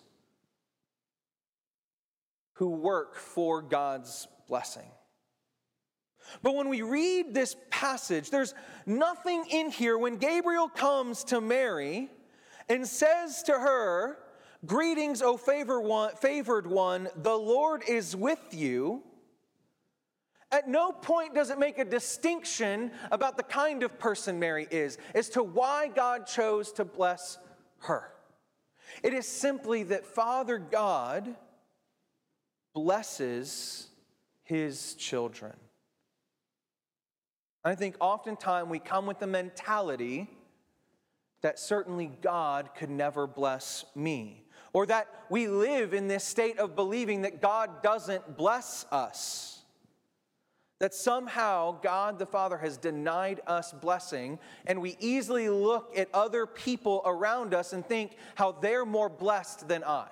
who 2.54 2.70
work 2.70 3.16
for 3.16 3.62
God's 3.62 4.28
blessing. 4.48 4.90
But 6.42 6.56
when 6.56 6.70
we 6.70 6.82
read 6.82 7.34
this 7.34 7.56
passage, 7.70 8.30
there's 8.30 8.54
nothing 8.86 9.46
in 9.50 9.70
here 9.72 9.98
when 9.98 10.18
Gabriel 10.18 10.70
comes 10.70 11.24
to 11.26 11.42
Mary 11.42 12.10
and 12.70 12.88
says 12.88 13.44
to 13.44 13.54
her, 13.54 14.18
Greetings, 14.66 15.22
O 15.22 15.38
favored 15.38 16.68
one, 16.68 17.08
the 17.16 17.36
Lord 17.36 17.84
is 17.88 18.16
with 18.16 18.54
you. 18.54 19.02
At 20.52 20.68
no 20.68 20.92
point 20.92 21.34
does 21.34 21.50
it 21.50 21.58
make 21.58 21.80
a 21.80 21.86
distinction 21.86 22.92
about 23.12 23.38
the 23.38 23.44
kind 23.44 23.84
of 23.84 23.98
person 23.98 24.38
Mary 24.38 24.68
is 24.70 24.98
as 25.16 25.30
to 25.30 25.42
why 25.42 25.88
God 25.88 26.28
chose 26.28 26.74
to 26.74 26.86
bless 26.86 27.38
her. 27.80 28.12
It 29.02 29.14
is 29.14 29.26
simply 29.26 29.84
that 29.84 30.06
Father 30.06 30.58
God 30.58 31.36
blesses 32.74 33.88
his 34.44 34.94
children. 34.96 35.54
I 37.64 37.76
think 37.76 37.96
oftentimes 38.00 38.70
we 38.70 38.80
come 38.80 39.06
with 39.06 39.20
the 39.20 39.28
mentality 39.28 40.28
that 41.42 41.60
certainly 41.60 42.12
God 42.22 42.70
could 42.76 42.90
never 42.90 43.28
bless 43.28 43.86
me, 43.96 44.44
or 44.74 44.86
that 44.88 45.08
we 45.30 45.48
live 45.48 45.94
in 45.94 46.08
this 46.08 46.24
state 46.24 46.60
of 46.60 46.76
believing 46.76 47.22
that 47.24 47.42
God 47.42 47.82
doesn't 47.84 48.38
bless 48.38 48.86
us. 48.92 49.60
That 50.80 50.96
somehow 50.96 51.80
God 51.82 52.18
the 52.18 52.26
Father 52.26 52.58
has 52.58 52.78
denied 52.78 53.42
us 53.46 53.72
blessing, 53.72 54.40
and 54.66 54.82
we 54.82 54.98
easily 55.00 55.50
look 55.50 55.96
at 55.96 56.10
other 56.14 56.48
people 56.48 57.04
around 57.06 57.54
us 57.54 57.74
and 57.74 57.86
think 57.86 58.18
how 58.34 58.52
they're 58.54 58.86
more 58.86 59.10
blessed 59.10 59.68
than 59.68 59.84
I. 59.84 60.08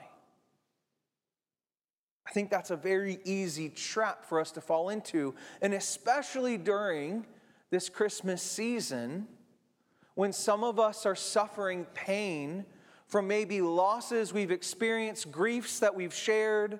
I 2.27 2.31
think 2.31 2.51
that's 2.51 2.69
a 2.69 2.75
very 2.75 3.19
easy 3.23 3.69
trap 3.69 4.23
for 4.23 4.39
us 4.39 4.51
to 4.51 4.61
fall 4.61 4.89
into, 4.89 5.33
and 5.63 5.73
especially 5.73 6.57
during 6.57 7.25
this 7.71 7.89
Christmas 7.89 8.41
season 8.41 9.27
when 10.15 10.33
some 10.33 10.63
of 10.63 10.79
us 10.79 11.05
are 11.05 11.15
suffering 11.15 11.85
pain 11.93 12.65
from 13.07 13.27
maybe 13.27 13.61
losses 13.61 14.33
we've 14.33 14.51
experienced, 14.51 15.31
griefs 15.31 15.79
that 15.79 15.95
we've 15.95 16.13
shared. 16.13 16.79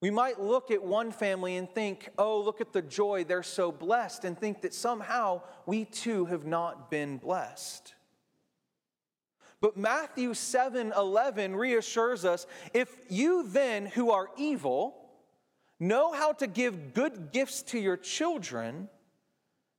We 0.00 0.10
might 0.10 0.40
look 0.40 0.70
at 0.70 0.82
one 0.82 1.12
family 1.12 1.56
and 1.56 1.68
think, 1.68 2.08
oh, 2.16 2.40
look 2.40 2.60
at 2.60 2.72
the 2.72 2.80
joy, 2.80 3.24
they're 3.24 3.42
so 3.42 3.70
blessed, 3.70 4.24
and 4.24 4.38
think 4.38 4.62
that 4.62 4.72
somehow 4.72 5.42
we 5.66 5.84
too 5.84 6.24
have 6.26 6.46
not 6.46 6.90
been 6.90 7.18
blessed. 7.18 7.94
But 9.60 9.76
Matthew 9.76 10.32
7 10.32 10.92
11 10.96 11.54
reassures 11.54 12.24
us 12.24 12.46
if 12.72 12.96
you 13.10 13.46
then, 13.46 13.86
who 13.86 14.10
are 14.10 14.28
evil, 14.38 15.10
know 15.78 16.12
how 16.12 16.32
to 16.34 16.46
give 16.46 16.94
good 16.94 17.32
gifts 17.32 17.62
to 17.64 17.78
your 17.78 17.98
children, 17.98 18.88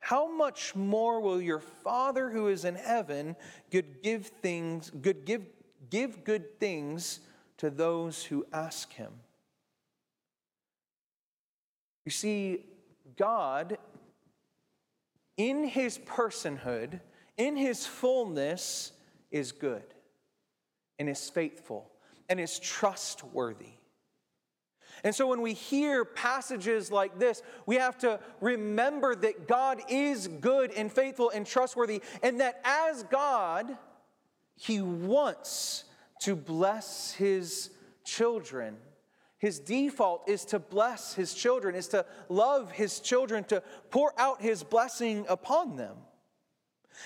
how 0.01 0.29
much 0.29 0.75
more 0.75 1.21
will 1.21 1.39
your 1.39 1.59
Father 1.59 2.29
who 2.29 2.47
is 2.47 2.65
in 2.65 2.75
heaven 2.75 3.35
good 3.69 4.01
give 4.01 4.25
things, 4.27 4.89
good 4.89 5.25
give, 5.25 5.45
give 5.89 6.23
good 6.23 6.59
things 6.59 7.21
to 7.57 7.69
those 7.69 8.23
who 8.25 8.45
ask 8.51 8.91
him? 8.91 9.13
You 12.03 12.11
see, 12.11 12.65
God, 13.15 13.77
in 15.37 15.67
his 15.67 15.99
personhood, 15.99 16.99
in 17.37 17.55
his 17.55 17.85
fullness, 17.85 18.93
is 19.29 19.51
good 19.51 19.83
and 20.97 21.07
is 21.07 21.29
faithful 21.29 21.91
and 22.27 22.39
is 22.39 22.59
trustworthy. 22.59 23.73
And 25.03 25.15
so 25.15 25.27
when 25.27 25.41
we 25.41 25.53
hear 25.53 26.05
passages 26.05 26.91
like 26.91 27.17
this, 27.17 27.41
we 27.65 27.75
have 27.77 27.97
to 27.99 28.19
remember 28.39 29.15
that 29.15 29.47
God 29.47 29.81
is 29.89 30.27
good 30.27 30.71
and 30.71 30.91
faithful 30.91 31.31
and 31.31 31.45
trustworthy, 31.45 32.01
and 32.21 32.39
that 32.39 32.61
as 32.63 33.03
God, 33.03 33.77
He 34.55 34.81
wants 34.81 35.85
to 36.21 36.35
bless 36.35 37.13
His 37.13 37.71
children. 38.03 38.77
His 39.39 39.59
default 39.59 40.29
is 40.29 40.45
to 40.45 40.59
bless 40.59 41.15
His 41.15 41.33
children, 41.33 41.73
is 41.73 41.87
to 41.89 42.05
love 42.29 42.71
His 42.71 42.99
children, 42.99 43.43
to 43.45 43.63
pour 43.89 44.13
out 44.19 44.39
His 44.41 44.63
blessing 44.63 45.25
upon 45.27 45.77
them. 45.77 45.97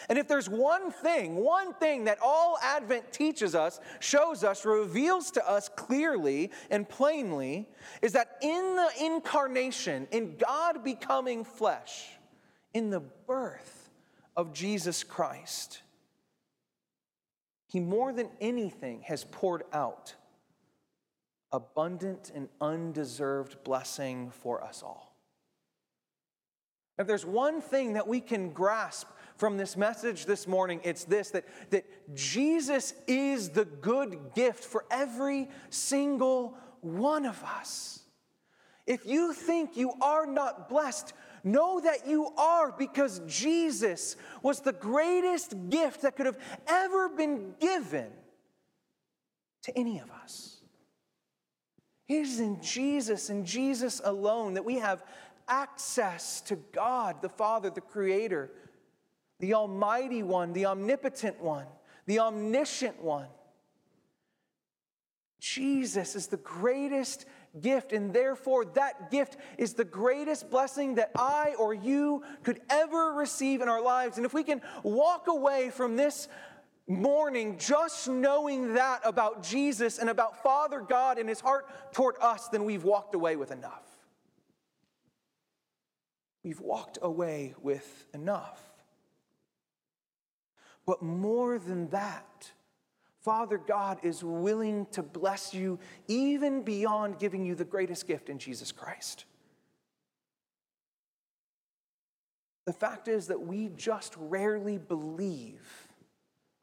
And 0.10 0.18
if 0.18 0.28
there's 0.28 0.50
one 0.50 0.92
thing, 0.92 1.36
one 1.36 1.74
thing 1.74 2.06
that 2.06 2.20
all 2.22 2.58
Advent 2.62 3.12
teaches 3.12 3.56
us, 3.56 3.80
shows 4.00 4.44
us, 4.44 4.66
reveals 4.66 5.32
to 5.32 5.50
us 5.50 5.70
clearly 5.70 6.52
and 6.70 6.88
plainly, 6.88 7.70
is 8.02 8.14
that 8.14 8.38
in 8.42 8.76
the 8.76 8.90
incarnation, 9.02 10.08
in 10.12 10.38
God 10.38 10.84
becoming 10.84 11.44
flesh, 11.44 12.08
in 12.74 12.90
the 12.90 13.00
birth 13.00 13.90
of 14.36 14.54
Jesus 14.54 15.04
Christ, 15.04 15.82
He 17.68 17.80
more 17.80 18.12
than 18.12 18.30
anything 18.42 19.02
has 19.04 19.24
poured 19.24 19.64
out 19.72 20.16
abundant 21.52 22.32
and 22.36 22.50
undeserved 22.60 23.64
blessing 23.64 24.30
for 24.30 24.62
us 24.64 24.84
all. 24.84 25.16
If 26.98 27.08
there's 27.08 27.26
one 27.26 27.62
thing 27.62 27.94
that 27.94 28.08
we 28.08 28.22
can 28.22 28.52
grasp 28.52 29.08
from 29.38 29.58
this 29.58 29.76
message 29.76 30.26
this 30.26 30.48
morning, 30.48 30.80
it's 30.84 31.04
this 31.04 31.30
that, 31.32 31.46
that 31.72 31.86
Jesus 32.16 32.94
is 33.08 33.50
the 33.50 33.66
good 33.66 34.18
gift 34.34 34.64
for 34.64 34.86
every 34.90 35.50
single 35.70 36.58
one 36.82 37.26
of 37.26 37.42
us. 37.44 38.02
If 38.88 39.06
you 39.06 39.34
think 39.34 39.76
you 39.76 39.94
are 40.02 40.26
not 40.26 40.70
blessed, 40.70 41.14
know 41.44 41.80
that 41.80 42.08
you 42.08 42.28
are 42.38 42.72
because 42.72 43.22
Jesus 43.28 44.16
was 44.42 44.62
the 44.62 44.74
greatest 44.74 45.56
gift 45.70 46.04
that 46.04 46.16
could 46.16 46.28
have 46.28 46.40
ever 46.68 47.10
been 47.10 47.56
given 47.60 48.08
to 49.64 49.78
any 49.78 50.00
of 50.00 50.12
us. 50.12 50.62
It 52.08 52.14
is 52.14 52.40
in 52.40 52.62
Jesus 52.62 53.30
and 53.30 53.46
Jesus 53.46 54.00
alone 54.04 54.54
that 54.54 54.66
we 54.66 54.76
have 54.76 55.04
access 55.48 56.42
to 56.42 56.56
God, 56.72 57.22
the 57.22 57.30
Father, 57.30 57.70
the 57.70 57.82
Creator 57.82 58.52
the 59.40 59.54
Almighty 59.54 60.24
One, 60.24 60.54
the 60.54 60.66
Omnipotent 60.66 61.42
One, 61.42 61.66
the 62.06 62.20
Omniscient 62.20 63.02
One. 63.02 63.28
Jesus 65.40 66.16
is 66.16 66.28
the 66.28 66.38
greatest 66.38 67.26
gift, 67.62 67.94
and 67.94 68.14
therefore 68.14 68.66
that 68.66 69.12
gift 69.12 69.38
is 69.58 69.74
the 69.74 69.84
greatest 69.84 70.50
blessing 70.50 70.96
that 70.96 71.12
I 71.16 71.54
or 71.60 71.74
you 71.74 72.24
could 72.44 72.62
ever 72.70 73.14
receive 73.14 73.62
in 73.62 73.70
our 73.70 73.82
lives. 73.82 74.18
And 74.18 74.26
if 74.26 74.34
we 74.34 74.44
can 74.44 74.62
walk 74.84 75.28
away 75.28 75.70
from 75.70 75.96
this 75.96 76.28
morning 76.88 77.58
just 77.58 78.08
knowing 78.08 78.74
that 78.74 79.02
about 79.04 79.44
Jesus 79.44 79.98
and 79.98 80.10
about 80.10 80.44
Father 80.44 80.80
God 80.80 81.18
and 81.18 81.28
His 81.28 81.40
heart 81.40 81.68
toward 81.94 82.16
us, 82.22 82.48
then 82.50 82.64
we've 82.64 82.84
walked 82.84 83.16
away 83.16 83.36
with 83.36 83.52
enough. 83.52 83.84
We've 86.44 86.62
walked 86.62 87.00
away 87.02 87.56
with 87.62 88.06
enough. 88.14 88.62
But 90.86 91.02
more 91.02 91.58
than 91.58 91.90
that, 91.90 92.52
Father 93.22 93.58
God 93.58 94.00
is 94.04 94.24
willing 94.24 94.86
to 94.92 95.02
bless 95.02 95.54
you 95.54 95.80
even 96.08 96.62
beyond 96.62 97.18
giving 97.18 97.44
you 97.44 97.56
the 97.56 97.66
greatest 97.66 98.08
gift 98.08 98.30
in 98.30 98.38
Jesus 98.38 98.72
Christ. 98.72 99.26
The 102.66 102.74
fact 102.74 103.08
is 103.08 103.28
that 103.28 103.42
we 103.42 103.70
just 103.76 104.16
rarely 104.18 104.78
believe 104.78 105.88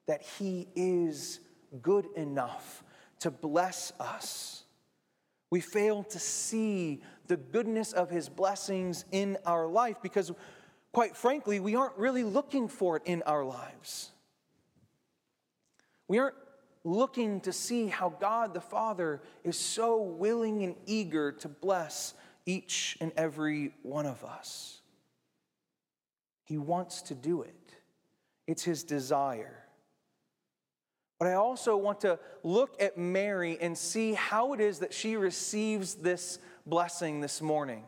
that 0.06 0.22
He 0.22 0.68
is 0.74 1.40
good 1.80 2.06
enough 2.16 2.84
to 3.20 3.30
bless 3.30 3.92
us. 3.98 4.64
We 5.50 5.60
fail 5.60 6.02
to 6.04 6.18
see 6.18 7.02
the 7.26 7.36
goodness 7.36 7.92
of 7.92 8.10
His 8.10 8.28
blessings 8.28 9.04
in 9.12 9.36
our 9.46 9.66
life 9.66 9.96
because, 10.02 10.32
quite 10.92 11.16
frankly, 11.16 11.58
we 11.58 11.74
aren't 11.74 11.96
really 11.96 12.22
looking 12.22 12.68
for 12.68 12.96
it 12.96 13.02
in 13.04 13.22
our 13.22 13.44
lives. 13.44 14.10
We 16.08 16.18
aren't 16.18 16.36
looking 16.84 17.40
to 17.40 17.52
see 17.52 17.86
how 17.86 18.10
God 18.10 18.54
the 18.54 18.60
Father 18.60 19.22
is 19.44 19.58
so 19.58 20.02
willing 20.02 20.62
and 20.62 20.74
eager 20.86 21.32
to 21.32 21.48
bless 21.48 22.14
each 22.44 22.98
and 23.00 23.12
every 23.16 23.72
one 23.82 24.06
of 24.06 24.24
us. 24.24 24.80
He 26.44 26.58
wants 26.58 27.02
to 27.02 27.14
do 27.14 27.42
it, 27.42 27.54
it's 28.46 28.62
His 28.62 28.84
desire. 28.84 29.58
But 31.18 31.28
I 31.28 31.34
also 31.34 31.76
want 31.76 32.00
to 32.00 32.18
look 32.42 32.82
at 32.82 32.98
Mary 32.98 33.56
and 33.60 33.78
see 33.78 34.12
how 34.12 34.54
it 34.54 34.60
is 34.60 34.80
that 34.80 34.92
she 34.92 35.16
receives 35.16 35.94
this 35.94 36.40
blessing 36.66 37.20
this 37.20 37.40
morning. 37.40 37.84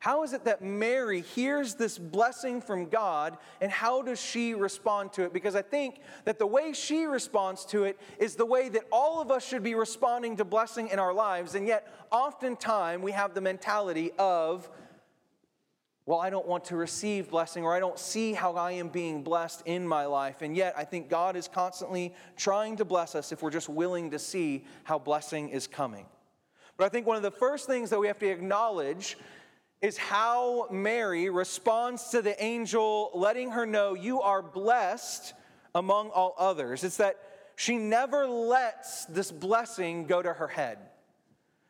How 0.00 0.22
is 0.22 0.32
it 0.32 0.46
that 0.46 0.62
Mary 0.62 1.20
hears 1.20 1.74
this 1.74 1.98
blessing 1.98 2.62
from 2.62 2.86
God 2.86 3.36
and 3.60 3.70
how 3.70 4.00
does 4.00 4.18
she 4.18 4.54
respond 4.54 5.12
to 5.12 5.24
it? 5.24 5.32
Because 5.34 5.54
I 5.54 5.60
think 5.60 6.00
that 6.24 6.38
the 6.38 6.46
way 6.46 6.72
she 6.72 7.04
responds 7.04 7.66
to 7.66 7.84
it 7.84 8.00
is 8.18 8.34
the 8.34 8.46
way 8.46 8.70
that 8.70 8.84
all 8.90 9.20
of 9.20 9.30
us 9.30 9.46
should 9.46 9.62
be 9.62 9.74
responding 9.74 10.38
to 10.38 10.44
blessing 10.44 10.88
in 10.88 10.98
our 10.98 11.12
lives. 11.12 11.54
And 11.54 11.66
yet, 11.66 11.86
oftentimes, 12.10 13.02
we 13.02 13.12
have 13.12 13.34
the 13.34 13.42
mentality 13.42 14.10
of, 14.18 14.70
well, 16.06 16.18
I 16.18 16.30
don't 16.30 16.48
want 16.48 16.64
to 16.64 16.76
receive 16.76 17.28
blessing 17.28 17.62
or 17.62 17.76
I 17.76 17.78
don't 17.78 17.98
see 17.98 18.32
how 18.32 18.54
I 18.54 18.72
am 18.72 18.88
being 18.88 19.22
blessed 19.22 19.64
in 19.66 19.86
my 19.86 20.06
life. 20.06 20.40
And 20.40 20.56
yet, 20.56 20.72
I 20.78 20.84
think 20.84 21.10
God 21.10 21.36
is 21.36 21.46
constantly 21.46 22.14
trying 22.38 22.76
to 22.76 22.86
bless 22.86 23.14
us 23.14 23.32
if 23.32 23.42
we're 23.42 23.50
just 23.50 23.68
willing 23.68 24.12
to 24.12 24.18
see 24.18 24.64
how 24.84 24.98
blessing 24.98 25.50
is 25.50 25.66
coming. 25.66 26.06
But 26.78 26.86
I 26.86 26.88
think 26.88 27.06
one 27.06 27.18
of 27.18 27.22
the 27.22 27.30
first 27.30 27.66
things 27.66 27.90
that 27.90 28.00
we 28.00 28.06
have 28.06 28.18
to 28.20 28.26
acknowledge 28.26 29.18
is 29.82 29.96
how 29.96 30.68
Mary 30.70 31.30
responds 31.30 32.10
to 32.10 32.22
the 32.22 32.42
angel 32.42 33.10
letting 33.14 33.52
her 33.52 33.66
know, 33.66 33.94
You 33.94 34.20
are 34.20 34.42
blessed 34.42 35.32
among 35.74 36.10
all 36.10 36.34
others. 36.38 36.84
It's 36.84 36.98
that 36.98 37.16
she 37.56 37.78
never 37.78 38.26
lets 38.26 39.06
this 39.06 39.30
blessing 39.30 40.06
go 40.06 40.22
to 40.22 40.32
her 40.32 40.48
head. 40.48 40.78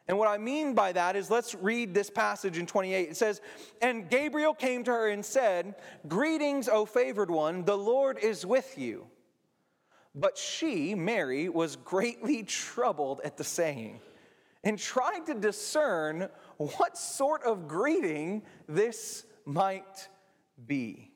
And 0.08 0.18
what 0.18 0.28
I 0.28 0.38
mean 0.38 0.74
by 0.74 0.90
that 0.92 1.14
is 1.14 1.30
let's 1.30 1.54
read 1.54 1.94
this 1.94 2.10
passage 2.10 2.58
in 2.58 2.66
28. 2.66 3.10
It 3.10 3.16
says, 3.16 3.40
And 3.80 4.10
Gabriel 4.10 4.54
came 4.54 4.82
to 4.84 4.90
her 4.90 5.08
and 5.08 5.24
said, 5.24 5.76
Greetings, 6.08 6.68
O 6.68 6.84
favored 6.84 7.30
one, 7.30 7.64
the 7.64 7.78
Lord 7.78 8.18
is 8.18 8.44
with 8.44 8.76
you. 8.76 9.06
But 10.12 10.36
she, 10.36 10.96
Mary, 10.96 11.48
was 11.48 11.76
greatly 11.76 12.42
troubled 12.42 13.20
at 13.22 13.36
the 13.36 13.44
saying 13.44 14.00
and 14.64 14.78
tried 14.78 15.26
to 15.26 15.34
discern 15.34 16.28
what 16.58 16.96
sort 16.98 17.42
of 17.44 17.66
greeting 17.66 18.42
this 18.68 19.24
might 19.44 20.08
be. 20.66 21.10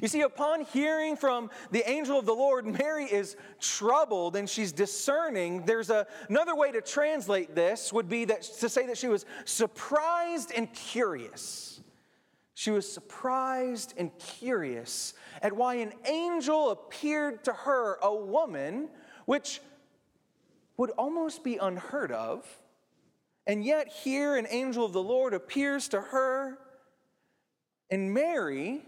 You 0.00 0.08
see, 0.08 0.22
upon 0.22 0.62
hearing 0.62 1.16
from 1.16 1.50
the 1.70 1.88
angel 1.88 2.18
of 2.18 2.26
the 2.26 2.34
Lord, 2.34 2.66
Mary 2.66 3.04
is 3.04 3.36
troubled 3.60 4.36
and 4.36 4.50
she's 4.50 4.72
discerning. 4.72 5.64
There's 5.64 5.90
a, 5.90 6.06
another 6.28 6.56
way 6.56 6.72
to 6.72 6.80
translate 6.80 7.54
this 7.54 7.92
would 7.92 8.08
be 8.08 8.24
that 8.26 8.42
to 8.42 8.68
say 8.68 8.86
that 8.86 8.98
she 8.98 9.08
was 9.08 9.24
surprised 9.44 10.52
and 10.54 10.72
curious. 10.72 11.80
She 12.54 12.70
was 12.70 12.90
surprised 12.90 13.94
and 13.96 14.10
curious 14.18 15.14
at 15.42 15.52
why 15.52 15.74
an 15.74 15.92
angel 16.06 16.70
appeared 16.70 17.44
to 17.44 17.52
her, 17.52 17.98
a 18.02 18.14
woman, 18.14 18.88
which 19.26 19.60
would 20.76 20.90
almost 20.90 21.42
be 21.42 21.56
unheard 21.56 22.12
of. 22.12 22.46
And 23.46 23.64
yet, 23.64 23.88
here 23.88 24.36
an 24.36 24.46
angel 24.50 24.84
of 24.84 24.92
the 24.92 25.02
Lord 25.02 25.32
appears 25.32 25.88
to 25.88 26.00
her, 26.00 26.58
and 27.90 28.12
Mary 28.12 28.82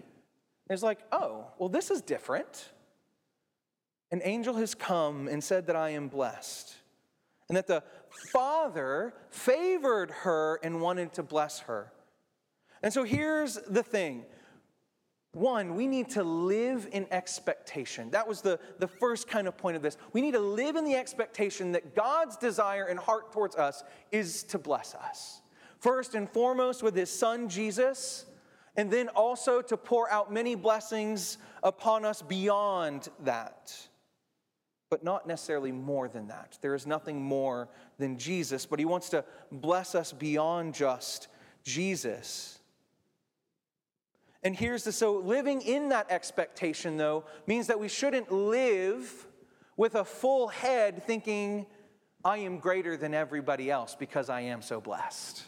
is 0.68 0.83
like, 0.83 0.99
oh, 1.12 1.47
well, 1.59 1.68
this 1.68 1.90
is 1.90 2.02
different. 2.02 2.71
An 4.11 4.21
angel 4.25 4.54
has 4.54 4.75
come 4.75 5.28
and 5.28 5.42
said 5.42 5.66
that 5.66 5.76
I 5.76 5.90
am 5.90 6.09
blessed, 6.09 6.75
and 7.49 7.57
that 7.57 7.66
the 7.66 7.85
Father 8.33 9.14
favored 9.30 10.11
her 10.11 10.59
and 10.62 10.80
wanted 10.80 11.12
to 11.14 11.23
bless 11.23 11.61
her. 11.61 11.92
And 12.83 12.92
so 12.92 13.04
here's 13.04 13.54
the 13.54 13.83
thing 13.83 14.25
one, 15.32 15.75
we 15.75 15.87
need 15.87 16.11
to 16.11 16.23
live 16.23 16.88
in 16.90 17.06
expectation. 17.11 18.11
That 18.11 18.26
was 18.26 18.40
the, 18.40 18.58
the 18.78 18.88
first 18.88 19.28
kind 19.28 19.47
of 19.47 19.56
point 19.58 19.76
of 19.76 19.82
this. 19.82 19.99
We 20.12 20.20
need 20.20 20.32
to 20.32 20.40
live 20.40 20.76
in 20.76 20.85
the 20.85 20.94
expectation 20.94 21.73
that 21.73 21.94
God's 21.94 22.37
desire 22.37 22.87
and 22.87 22.99
heart 22.99 23.32
towards 23.32 23.54
us 23.54 23.85
is 24.11 24.42
to 24.44 24.59
bless 24.59 24.94
us. 24.94 25.42
First 25.81 26.14
and 26.14 26.29
foremost, 26.31 26.83
with 26.83 26.96
his 26.96 27.11
son 27.11 27.48
Jesus, 27.48 28.24
and 28.76 28.90
then 28.90 29.09
also 29.09 29.61
to 29.61 29.76
pour 29.76 30.11
out 30.11 30.33
many 30.33 30.55
blessings 30.55 31.38
upon 31.62 32.05
us 32.05 32.22
beyond 32.22 33.09
that. 33.24 33.76
But 34.90 35.05
not 35.05 35.26
necessarily 35.26 35.72
more 35.72 36.09
than 36.09 36.29
that. 36.29 36.59
There 36.62 36.74
is 36.74 36.87
nothing 36.87 37.20
more 37.20 37.68
than 37.98 38.16
Jesus, 38.16 38.64
but 38.64 38.79
he 38.79 38.87
wants 38.87 39.11
to 39.11 39.24
bless 39.53 39.94
us 39.94 40.12
beyond 40.12 40.74
just 40.74 41.29
Jesus. 41.64 42.58
And 44.42 44.57
here's 44.57 44.85
the 44.85 44.92
so 44.92 45.16
living 45.16 45.62
in 45.62 45.88
that 45.88 46.11
expectation, 46.11 46.96
though, 46.96 47.24
means 47.46 47.66
that 47.66 47.81
we 47.81 47.88
shouldn't 47.88 48.31
live 48.31 49.27
with 49.77 49.94
a 49.94 50.05
full 50.05 50.48
head 50.48 51.07
thinking, 51.07 51.66
I 52.24 52.38
am 52.38 52.59
greater 52.59 52.96
than 52.96 53.14
everybody 53.14 53.70
else 53.70 53.96
because 53.98 54.29
I 54.29 54.42
am 54.42 54.62
so 54.62 54.81
blessed 54.81 55.42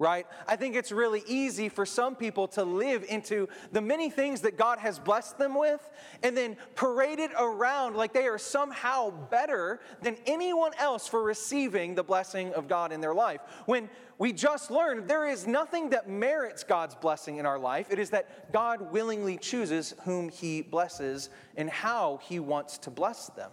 right? 0.00 0.26
I 0.48 0.56
think 0.56 0.74
it's 0.74 0.90
really 0.90 1.22
easy 1.26 1.68
for 1.68 1.84
some 1.84 2.16
people 2.16 2.48
to 2.48 2.64
live 2.64 3.04
into 3.06 3.48
the 3.70 3.82
many 3.82 4.08
things 4.08 4.40
that 4.40 4.56
God 4.56 4.78
has 4.78 4.98
blessed 4.98 5.36
them 5.36 5.54
with 5.54 5.88
and 6.22 6.34
then 6.34 6.56
parade 6.74 7.18
it 7.18 7.30
around 7.38 7.96
like 7.96 8.14
they 8.14 8.26
are 8.26 8.38
somehow 8.38 9.10
better 9.10 9.78
than 10.00 10.16
anyone 10.24 10.72
else 10.78 11.06
for 11.06 11.22
receiving 11.22 11.94
the 11.94 12.02
blessing 12.02 12.52
of 12.54 12.66
God 12.66 12.92
in 12.92 13.02
their 13.02 13.14
life. 13.14 13.42
When 13.66 13.90
we 14.16 14.32
just 14.32 14.70
learned 14.70 15.06
there 15.06 15.28
is 15.28 15.46
nothing 15.46 15.90
that 15.90 16.08
merits 16.08 16.64
God's 16.64 16.94
blessing 16.94 17.36
in 17.36 17.44
our 17.44 17.58
life, 17.58 17.88
it 17.90 17.98
is 17.98 18.08
that 18.10 18.52
God 18.54 18.90
willingly 18.92 19.36
chooses 19.36 19.94
whom 20.04 20.30
He 20.30 20.62
blesses 20.62 21.28
and 21.58 21.68
how 21.68 22.20
He 22.22 22.40
wants 22.40 22.78
to 22.78 22.90
bless 22.90 23.26
them. 23.28 23.50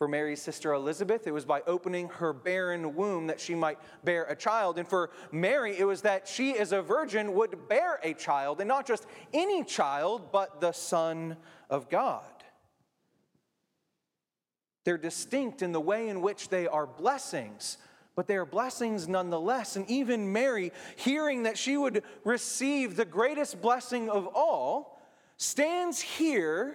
For 0.00 0.08
Mary's 0.08 0.40
sister 0.40 0.72
Elizabeth, 0.72 1.26
it 1.26 1.30
was 1.30 1.44
by 1.44 1.60
opening 1.66 2.08
her 2.08 2.32
barren 2.32 2.94
womb 2.94 3.26
that 3.26 3.38
she 3.38 3.54
might 3.54 3.76
bear 4.02 4.24
a 4.24 4.34
child. 4.34 4.78
And 4.78 4.88
for 4.88 5.10
Mary, 5.30 5.78
it 5.78 5.84
was 5.84 6.00
that 6.00 6.26
she, 6.26 6.56
as 6.56 6.72
a 6.72 6.80
virgin, 6.80 7.34
would 7.34 7.68
bear 7.68 8.00
a 8.02 8.14
child, 8.14 8.62
and 8.62 8.68
not 8.68 8.86
just 8.86 9.06
any 9.34 9.62
child, 9.62 10.32
but 10.32 10.58
the 10.62 10.72
Son 10.72 11.36
of 11.68 11.90
God. 11.90 12.24
They're 14.86 14.96
distinct 14.96 15.60
in 15.60 15.72
the 15.72 15.82
way 15.82 16.08
in 16.08 16.22
which 16.22 16.48
they 16.48 16.66
are 16.66 16.86
blessings, 16.86 17.76
but 18.16 18.26
they 18.26 18.36
are 18.36 18.46
blessings 18.46 19.06
nonetheless. 19.06 19.76
And 19.76 19.84
even 19.90 20.32
Mary, 20.32 20.72
hearing 20.96 21.42
that 21.42 21.58
she 21.58 21.76
would 21.76 22.04
receive 22.24 22.96
the 22.96 23.04
greatest 23.04 23.60
blessing 23.60 24.08
of 24.08 24.30
all, 24.34 24.98
stands 25.36 26.00
here 26.00 26.74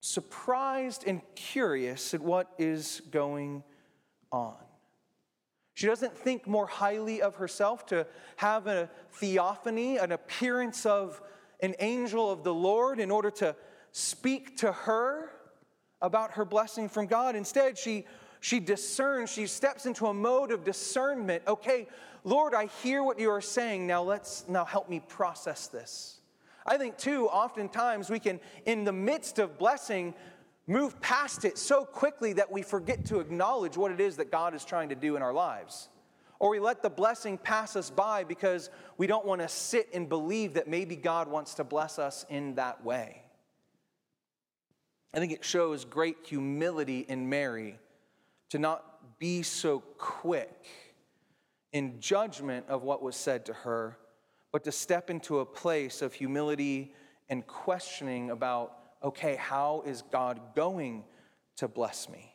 surprised 0.00 1.04
and 1.06 1.20
curious 1.34 2.14
at 2.14 2.20
what 2.20 2.50
is 2.58 3.02
going 3.10 3.62
on. 4.32 4.56
She 5.74 5.86
doesn't 5.86 6.16
think 6.16 6.46
more 6.46 6.66
highly 6.66 7.22
of 7.22 7.36
herself 7.36 7.86
to 7.86 8.06
have 8.36 8.66
a 8.66 8.90
theophany, 9.12 9.98
an 9.98 10.12
appearance 10.12 10.84
of 10.84 11.22
an 11.60 11.74
angel 11.78 12.30
of 12.30 12.44
the 12.44 12.52
Lord 12.52 13.00
in 13.00 13.10
order 13.10 13.30
to 13.32 13.54
speak 13.92 14.56
to 14.58 14.72
her 14.72 15.30
about 16.02 16.32
her 16.32 16.44
blessing 16.44 16.88
from 16.88 17.06
God. 17.06 17.36
Instead, 17.36 17.76
she, 17.78 18.04
she 18.40 18.60
discerns, 18.60 19.30
she 19.30 19.46
steps 19.46 19.86
into 19.86 20.06
a 20.06 20.14
mode 20.14 20.50
of 20.50 20.64
discernment. 20.64 21.42
Okay, 21.46 21.86
Lord, 22.24 22.54
I 22.54 22.66
hear 22.82 23.02
what 23.02 23.18
you 23.18 23.30
are 23.30 23.40
saying. 23.40 23.86
Now 23.86 24.02
let's 24.02 24.44
now 24.48 24.64
help 24.64 24.88
me 24.88 25.00
process 25.08 25.66
this. 25.66 26.19
I 26.70 26.78
think, 26.78 26.96
too, 26.96 27.26
oftentimes 27.26 28.08
we 28.10 28.20
can, 28.20 28.38
in 28.64 28.84
the 28.84 28.92
midst 28.92 29.40
of 29.40 29.58
blessing, 29.58 30.14
move 30.68 31.00
past 31.00 31.44
it 31.44 31.58
so 31.58 31.84
quickly 31.84 32.32
that 32.34 32.52
we 32.52 32.62
forget 32.62 33.04
to 33.06 33.18
acknowledge 33.18 33.76
what 33.76 33.90
it 33.90 34.00
is 34.00 34.16
that 34.18 34.30
God 34.30 34.54
is 34.54 34.64
trying 34.64 34.90
to 34.90 34.94
do 34.94 35.16
in 35.16 35.22
our 35.22 35.32
lives. 35.32 35.88
Or 36.38 36.48
we 36.48 36.60
let 36.60 36.80
the 36.80 36.88
blessing 36.88 37.38
pass 37.38 37.74
us 37.74 37.90
by 37.90 38.22
because 38.22 38.70
we 38.98 39.08
don't 39.08 39.26
want 39.26 39.40
to 39.40 39.48
sit 39.48 39.88
and 39.92 40.08
believe 40.08 40.54
that 40.54 40.68
maybe 40.68 40.94
God 40.94 41.26
wants 41.26 41.54
to 41.54 41.64
bless 41.64 41.98
us 41.98 42.24
in 42.30 42.54
that 42.54 42.84
way. 42.84 43.20
I 45.12 45.18
think 45.18 45.32
it 45.32 45.44
shows 45.44 45.84
great 45.84 46.18
humility 46.24 47.00
in 47.00 47.28
Mary 47.28 47.80
to 48.50 48.60
not 48.60 49.18
be 49.18 49.42
so 49.42 49.80
quick 49.98 50.66
in 51.72 52.00
judgment 52.00 52.66
of 52.68 52.84
what 52.84 53.02
was 53.02 53.16
said 53.16 53.44
to 53.46 53.52
her 53.52 53.98
but 54.52 54.64
to 54.64 54.72
step 54.72 55.10
into 55.10 55.40
a 55.40 55.46
place 55.46 56.02
of 56.02 56.12
humility 56.12 56.94
and 57.28 57.46
questioning 57.46 58.30
about, 58.30 58.76
okay, 59.02 59.36
how 59.36 59.82
is 59.86 60.02
God 60.10 60.40
going 60.54 61.04
to 61.56 61.68
bless 61.68 62.08
me? 62.08 62.34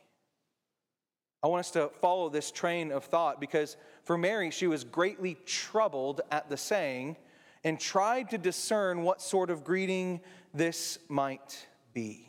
I 1.42 1.48
want 1.48 1.60
us 1.60 1.70
to 1.72 1.90
follow 2.00 2.28
this 2.28 2.50
train 2.50 2.90
of 2.90 3.04
thought 3.04 3.40
because 3.40 3.76
for 4.02 4.16
Mary, 4.16 4.50
she 4.50 4.66
was 4.66 4.84
greatly 4.84 5.36
troubled 5.44 6.20
at 6.30 6.48
the 6.48 6.56
saying 6.56 7.16
and 7.62 7.78
tried 7.78 8.30
to 8.30 8.38
discern 8.38 9.02
what 9.02 9.20
sort 9.20 9.50
of 9.50 9.64
greeting 9.64 10.20
this 10.54 10.98
might 11.08 11.66
be. 11.92 12.28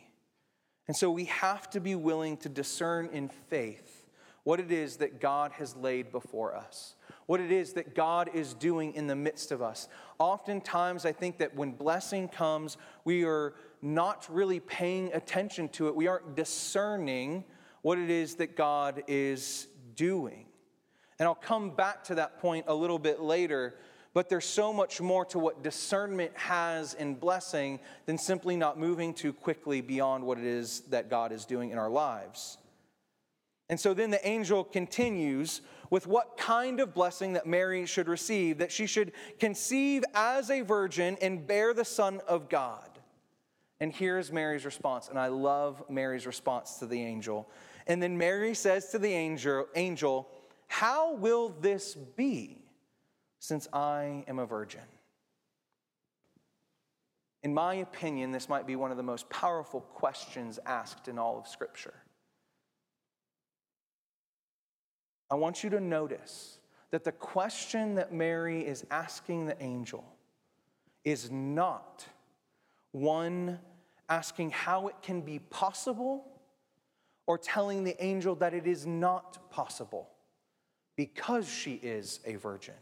And 0.86 0.96
so 0.96 1.10
we 1.10 1.24
have 1.26 1.68
to 1.70 1.80
be 1.80 1.94
willing 1.94 2.36
to 2.38 2.48
discern 2.48 3.08
in 3.12 3.28
faith 3.28 4.06
what 4.44 4.60
it 4.60 4.72
is 4.72 4.96
that 4.96 5.20
God 5.20 5.52
has 5.52 5.76
laid 5.76 6.10
before 6.10 6.54
us, 6.54 6.94
what 7.28 7.40
it 7.40 7.52
is 7.52 7.74
that 7.74 7.94
God 7.94 8.30
is 8.32 8.54
doing 8.54 8.94
in 8.94 9.06
the 9.06 9.14
midst 9.14 9.52
of 9.52 9.60
us. 9.60 9.86
Oftentimes, 10.18 11.04
I 11.04 11.12
think 11.12 11.36
that 11.38 11.54
when 11.54 11.72
blessing 11.72 12.26
comes, 12.26 12.78
we 13.04 13.22
are 13.24 13.52
not 13.82 14.26
really 14.30 14.60
paying 14.60 15.12
attention 15.12 15.68
to 15.68 15.88
it. 15.88 15.94
We 15.94 16.06
aren't 16.06 16.36
discerning 16.36 17.44
what 17.82 17.98
it 17.98 18.08
is 18.08 18.36
that 18.36 18.56
God 18.56 19.02
is 19.08 19.66
doing. 19.94 20.46
And 21.18 21.26
I'll 21.28 21.34
come 21.34 21.68
back 21.68 22.02
to 22.04 22.14
that 22.14 22.40
point 22.40 22.64
a 22.66 22.74
little 22.74 22.98
bit 22.98 23.20
later, 23.20 23.74
but 24.14 24.30
there's 24.30 24.46
so 24.46 24.72
much 24.72 24.98
more 24.98 25.26
to 25.26 25.38
what 25.38 25.62
discernment 25.62 26.32
has 26.34 26.94
in 26.94 27.14
blessing 27.14 27.78
than 28.06 28.16
simply 28.16 28.56
not 28.56 28.78
moving 28.78 29.12
too 29.12 29.34
quickly 29.34 29.82
beyond 29.82 30.24
what 30.24 30.38
it 30.38 30.46
is 30.46 30.80
that 30.88 31.10
God 31.10 31.32
is 31.32 31.44
doing 31.44 31.72
in 31.72 31.78
our 31.78 31.90
lives. 31.90 32.56
And 33.68 33.78
so 33.78 33.92
then 33.92 34.10
the 34.10 34.26
angel 34.26 34.64
continues 34.64 35.60
with 35.90 36.06
what 36.06 36.36
kind 36.36 36.80
of 36.80 36.94
blessing 36.94 37.32
that 37.34 37.46
Mary 37.46 37.86
should 37.86 38.08
receive, 38.08 38.58
that 38.58 38.72
she 38.72 38.86
should 38.86 39.12
conceive 39.38 40.04
as 40.14 40.50
a 40.50 40.60
virgin 40.60 41.16
and 41.20 41.46
bear 41.46 41.74
the 41.74 41.84
Son 41.84 42.20
of 42.26 42.48
God. 42.48 42.98
And 43.80 43.92
here's 43.92 44.32
Mary's 44.32 44.64
response, 44.64 45.08
and 45.08 45.18
I 45.18 45.28
love 45.28 45.82
Mary's 45.88 46.26
response 46.26 46.78
to 46.78 46.86
the 46.86 47.00
angel. 47.00 47.48
And 47.86 48.02
then 48.02 48.18
Mary 48.18 48.54
says 48.54 48.90
to 48.90 48.98
the 48.98 49.12
angel, 49.12 49.66
angel 49.74 50.28
How 50.66 51.14
will 51.14 51.50
this 51.60 51.94
be 51.94 52.58
since 53.38 53.68
I 53.72 54.24
am 54.26 54.38
a 54.38 54.46
virgin? 54.46 54.82
In 57.44 57.54
my 57.54 57.74
opinion, 57.74 58.32
this 58.32 58.48
might 58.48 58.66
be 58.66 58.74
one 58.74 58.90
of 58.90 58.96
the 58.96 59.02
most 59.02 59.30
powerful 59.30 59.80
questions 59.80 60.58
asked 60.66 61.06
in 61.06 61.18
all 61.18 61.38
of 61.38 61.46
Scripture. 61.46 61.94
I 65.30 65.34
want 65.34 65.62
you 65.62 65.70
to 65.70 65.80
notice 65.80 66.58
that 66.90 67.04
the 67.04 67.12
question 67.12 67.94
that 67.96 68.12
Mary 68.12 68.66
is 68.66 68.86
asking 68.90 69.46
the 69.46 69.62
angel 69.62 70.04
is 71.04 71.30
not 71.30 72.04
one 72.92 73.58
asking 74.08 74.50
how 74.50 74.88
it 74.88 74.96
can 75.02 75.20
be 75.20 75.38
possible 75.38 76.24
or 77.26 77.36
telling 77.36 77.84
the 77.84 78.02
angel 78.02 78.34
that 78.36 78.54
it 78.54 78.66
is 78.66 78.86
not 78.86 79.50
possible 79.50 80.08
because 80.96 81.48
she 81.48 81.74
is 81.74 82.20
a 82.24 82.36
virgin. 82.36 82.74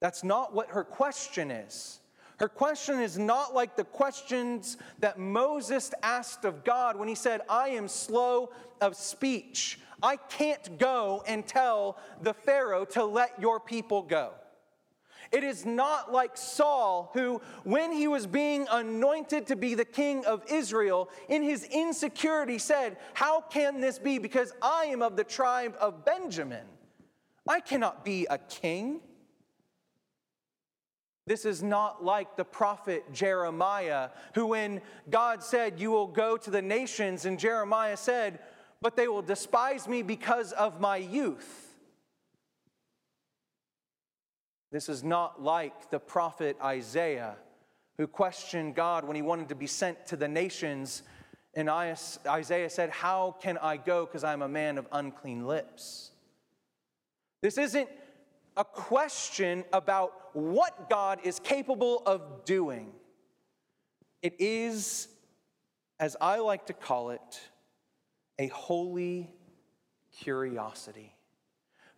That's 0.00 0.22
not 0.22 0.54
what 0.54 0.68
her 0.68 0.84
question 0.84 1.50
is. 1.50 1.98
Her 2.42 2.48
question 2.48 2.98
is 2.98 3.16
not 3.16 3.54
like 3.54 3.76
the 3.76 3.84
questions 3.84 4.76
that 4.98 5.16
Moses 5.16 5.92
asked 6.02 6.44
of 6.44 6.64
God 6.64 6.96
when 6.96 7.06
he 7.06 7.14
said, 7.14 7.42
I 7.48 7.68
am 7.68 7.86
slow 7.86 8.50
of 8.80 8.96
speech. 8.96 9.78
I 10.02 10.16
can't 10.16 10.76
go 10.76 11.22
and 11.28 11.46
tell 11.46 11.98
the 12.20 12.34
Pharaoh 12.34 12.84
to 12.86 13.04
let 13.04 13.40
your 13.40 13.60
people 13.60 14.02
go. 14.02 14.32
It 15.30 15.44
is 15.44 15.64
not 15.64 16.10
like 16.10 16.36
Saul, 16.36 17.12
who, 17.14 17.40
when 17.62 17.92
he 17.92 18.08
was 18.08 18.26
being 18.26 18.66
anointed 18.72 19.46
to 19.46 19.54
be 19.54 19.76
the 19.76 19.84
king 19.84 20.24
of 20.24 20.42
Israel, 20.50 21.10
in 21.28 21.44
his 21.44 21.62
insecurity 21.70 22.58
said, 22.58 22.96
How 23.14 23.40
can 23.40 23.80
this 23.80 24.00
be? 24.00 24.18
Because 24.18 24.52
I 24.60 24.86
am 24.86 25.00
of 25.00 25.14
the 25.14 25.22
tribe 25.22 25.76
of 25.80 26.04
Benjamin. 26.04 26.66
I 27.48 27.60
cannot 27.60 28.04
be 28.04 28.26
a 28.28 28.38
king. 28.38 29.00
This 31.26 31.44
is 31.44 31.62
not 31.62 32.04
like 32.04 32.36
the 32.36 32.44
prophet 32.44 33.04
Jeremiah, 33.12 34.10
who, 34.34 34.46
when 34.46 34.80
God 35.08 35.42
said, 35.42 35.78
You 35.78 35.92
will 35.92 36.08
go 36.08 36.36
to 36.36 36.50
the 36.50 36.62
nations, 36.62 37.24
and 37.24 37.38
Jeremiah 37.38 37.96
said, 37.96 38.40
But 38.80 38.96
they 38.96 39.06
will 39.06 39.22
despise 39.22 39.86
me 39.86 40.02
because 40.02 40.52
of 40.52 40.80
my 40.80 40.96
youth. 40.96 41.68
This 44.72 44.88
is 44.88 45.04
not 45.04 45.40
like 45.42 45.90
the 45.90 46.00
prophet 46.00 46.56
Isaiah, 46.62 47.36
who 47.98 48.08
questioned 48.08 48.74
God 48.74 49.04
when 49.04 49.14
he 49.14 49.22
wanted 49.22 49.50
to 49.50 49.54
be 49.54 49.66
sent 49.68 50.06
to 50.06 50.16
the 50.16 50.28
nations. 50.28 51.02
And 51.54 51.68
Isaiah 51.68 52.70
said, 52.70 52.90
How 52.90 53.36
can 53.40 53.58
I 53.58 53.76
go? 53.76 54.06
Because 54.06 54.24
I'm 54.24 54.42
a 54.42 54.48
man 54.48 54.76
of 54.76 54.88
unclean 54.90 55.46
lips. 55.46 56.10
This 57.42 57.58
isn't 57.58 57.88
a 58.56 58.64
question 58.64 59.64
about 59.72 60.21
what 60.34 60.88
God 60.88 61.20
is 61.24 61.38
capable 61.38 62.02
of 62.06 62.44
doing. 62.44 62.92
It 64.22 64.34
is, 64.38 65.08
as 65.98 66.16
I 66.20 66.38
like 66.38 66.66
to 66.66 66.72
call 66.72 67.10
it, 67.10 67.40
a 68.38 68.46
holy 68.48 69.32
curiosity. 70.12 71.14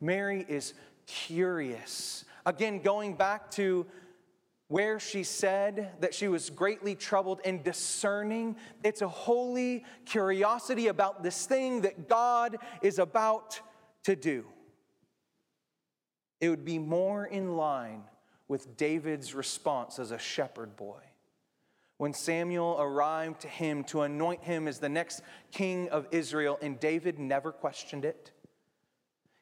Mary 0.01 0.45
is 0.49 0.75
curious 1.07 2.25
Again, 2.47 2.81
going 2.81 3.15
back 3.15 3.51
to 3.53 3.87
where 4.69 4.99
she 5.01 5.23
said 5.23 5.93
that 6.01 6.15
she 6.15 6.29
was 6.29 6.51
greatly 6.51 6.95
troubled 6.95 7.41
and 7.45 7.63
discerning, 7.63 8.57
it's 8.83 9.03
a 9.03 9.09
holy 9.09 9.85
curiosity 10.05 10.89
about 10.89 11.23
this 11.23 11.47
thing 11.47 11.83
that 11.83 12.09
God 12.09 12.57
is 12.83 12.99
about 12.99 13.61
to 14.05 14.17
do. 14.17 14.45
It 16.41 16.51
would 16.51 16.65
be 16.65 16.79
more 16.79 17.25
in 17.25 17.57
line 17.57 18.03
with 18.49 18.77
David's 18.77 19.35
response 19.35 19.99
as 19.99 20.11
a 20.11 20.19
shepherd 20.19 20.77
boy. 20.77 21.01
When 21.97 22.13
Samuel 22.13 22.77
arrived 22.81 23.43
to 23.43 23.49
him 23.49 23.85
to 23.85 24.03
anoint 24.03 24.43
him 24.43 24.67
as 24.67 24.79
the 24.79 24.89
next 24.89 25.23
king 25.53 25.89
of 25.91 26.09
Israel, 26.11 26.59
and 26.61 26.79
David 26.81 27.19
never 27.19 27.53
questioned 27.53 28.05
it. 28.05 28.33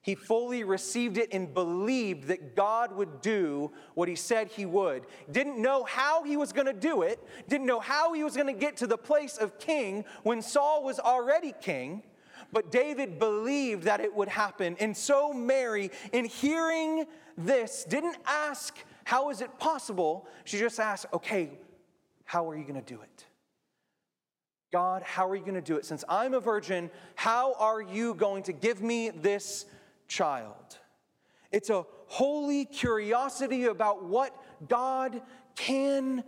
He 0.03 0.17
fully 0.17 0.65
received 0.65 1.17
it 1.17 1.33
and 1.33 1.55
believed 1.55 2.25
that 2.25 2.57
God 2.57 2.93
would 2.97 3.21
do 3.21 3.71
what 3.95 4.09
he 4.09 4.17
said 4.17 4.49
he 4.49 4.67
would. 4.67 5.07
Didn't 5.31 5.63
know 5.63 5.85
how 5.85 6.25
he 6.25 6.37
was 6.37 6.53
going 6.53 6.67
to 6.67 6.73
do 6.73 7.03
it, 7.03 7.21
didn't 7.49 7.67
know 7.67 7.79
how 7.79 8.13
he 8.13 8.25
was 8.25 8.35
going 8.35 8.53
to 8.53 8.61
get 8.61 8.77
to 8.79 8.89
the 8.89 8.99
place 8.99 9.37
of 9.37 9.61
king 9.61 10.05
when 10.25 10.43
Saul 10.43 10.83
was 10.83 10.99
already 10.99 11.55
king, 11.61 12.03
but 12.53 12.73
David 12.73 13.21
believed 13.21 13.85
that 13.85 14.01
it 14.01 14.13
would 14.13 14.29
happen. 14.29 14.77
And 14.81 14.97
so 14.97 15.33
Mary, 15.33 15.93
in 16.13 16.25
hearing 16.25 17.07
this, 17.39 17.85
didn't 17.89 18.17
ask, 18.27 18.77
How 19.05 19.31
is 19.31 19.41
it 19.41 19.59
possible? 19.59 20.27
She 20.45 20.59
just 20.59 20.79
asked, 20.81 21.07
Okay, 21.13 21.51
how 22.25 22.49
are 22.49 22.57
you 22.57 22.63
going 22.63 22.83
to 22.83 22.95
do 22.95 23.01
it? 23.03 23.27
God, 24.73 25.03
how 25.03 25.29
are 25.29 25.37
you 25.37 25.43
going 25.43 25.55
to 25.55 25.61
do 25.61 25.77
it? 25.77 25.85
Since 25.85 26.03
I'm 26.09 26.33
a 26.33 26.41
virgin, 26.41 26.91
how 27.15 27.55
are 27.55 27.83
you 27.83 28.15
going 28.15 28.43
to 28.45 28.53
give 28.53 28.81
me 28.81 29.11
this 29.11 29.67
child. 30.13 30.79
It's 31.51 31.71
a 31.71 31.87
holy 32.07 32.67
curiosity 32.67 33.65
about 33.65 34.05
what 34.05 34.37
God 34.69 35.23
can 35.57 36.23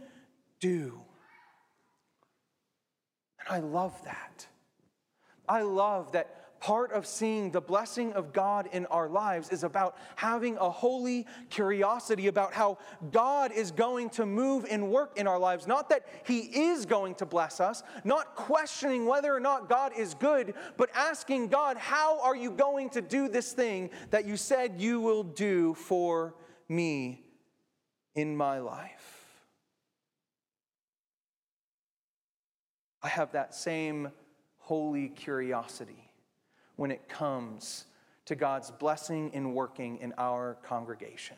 do. 0.59 1.01
And 3.41 3.57
I 3.57 3.59
love 3.59 3.95
that. 4.05 4.47
I 5.47 5.63
love 5.63 6.13
that 6.13 6.44
part 6.65 6.93
of 6.93 7.07
seeing 7.07 7.51
the 7.51 7.61
blessing 7.61 8.15
of 8.15 8.33
God 8.33 8.71
in 8.73 8.87
our 8.87 9.07
lives 9.07 9.51
is 9.51 9.65
about 9.65 9.99
having 10.17 10.57
a 10.57 10.71
holy 10.71 11.27
curiosity 11.51 12.27
about 12.27 12.55
how 12.55 12.79
God 13.13 13.53
is 13.53 13.71
going 13.71 14.09
to 14.11 14.25
move 14.25 14.65
and 14.71 14.91
work 14.91 15.19
in 15.19 15.27
our 15.27 15.39
lives. 15.39 15.67
Not 15.67 15.91
that 15.91 16.07
He 16.27 16.39
is 16.39 16.87
going 16.87 17.17
to 17.17 17.27
bless 17.27 17.61
us, 17.61 17.83
not 18.03 18.35
questioning 18.35 19.05
whether 19.05 19.35
or 19.35 19.41
not 19.41 19.69
God 19.69 19.93
is 19.95 20.15
good, 20.15 20.55
but 20.79 20.89
asking 20.95 21.49
God, 21.49 21.77
How 21.77 22.19
are 22.23 22.35
you 22.35 22.51
going 22.51 22.89
to 22.91 23.03
do 23.03 23.29
this 23.29 23.53
thing 23.53 23.91
that 24.11 24.25
you 24.25 24.39
said 24.39 24.81
you 24.81 25.03
will 25.03 25.23
do 25.23 25.75
for 25.75 26.35
me 26.67 27.27
in 28.15 28.35
my 28.35 28.61
life? 28.61 29.45
I 33.03 33.09
have 33.09 33.33
that 33.33 33.55
same 33.55 34.11
holy 34.57 35.11
curiosity 35.11 36.04
when 36.77 36.91
it 36.91 37.09
comes 37.09 37.87
to 38.27 38.35
God's 38.35 38.71
blessing 38.71 39.31
and 39.35 39.55
working 39.55 39.99
in 39.99 40.15
our 40.19 40.57
congregation. 40.63 41.37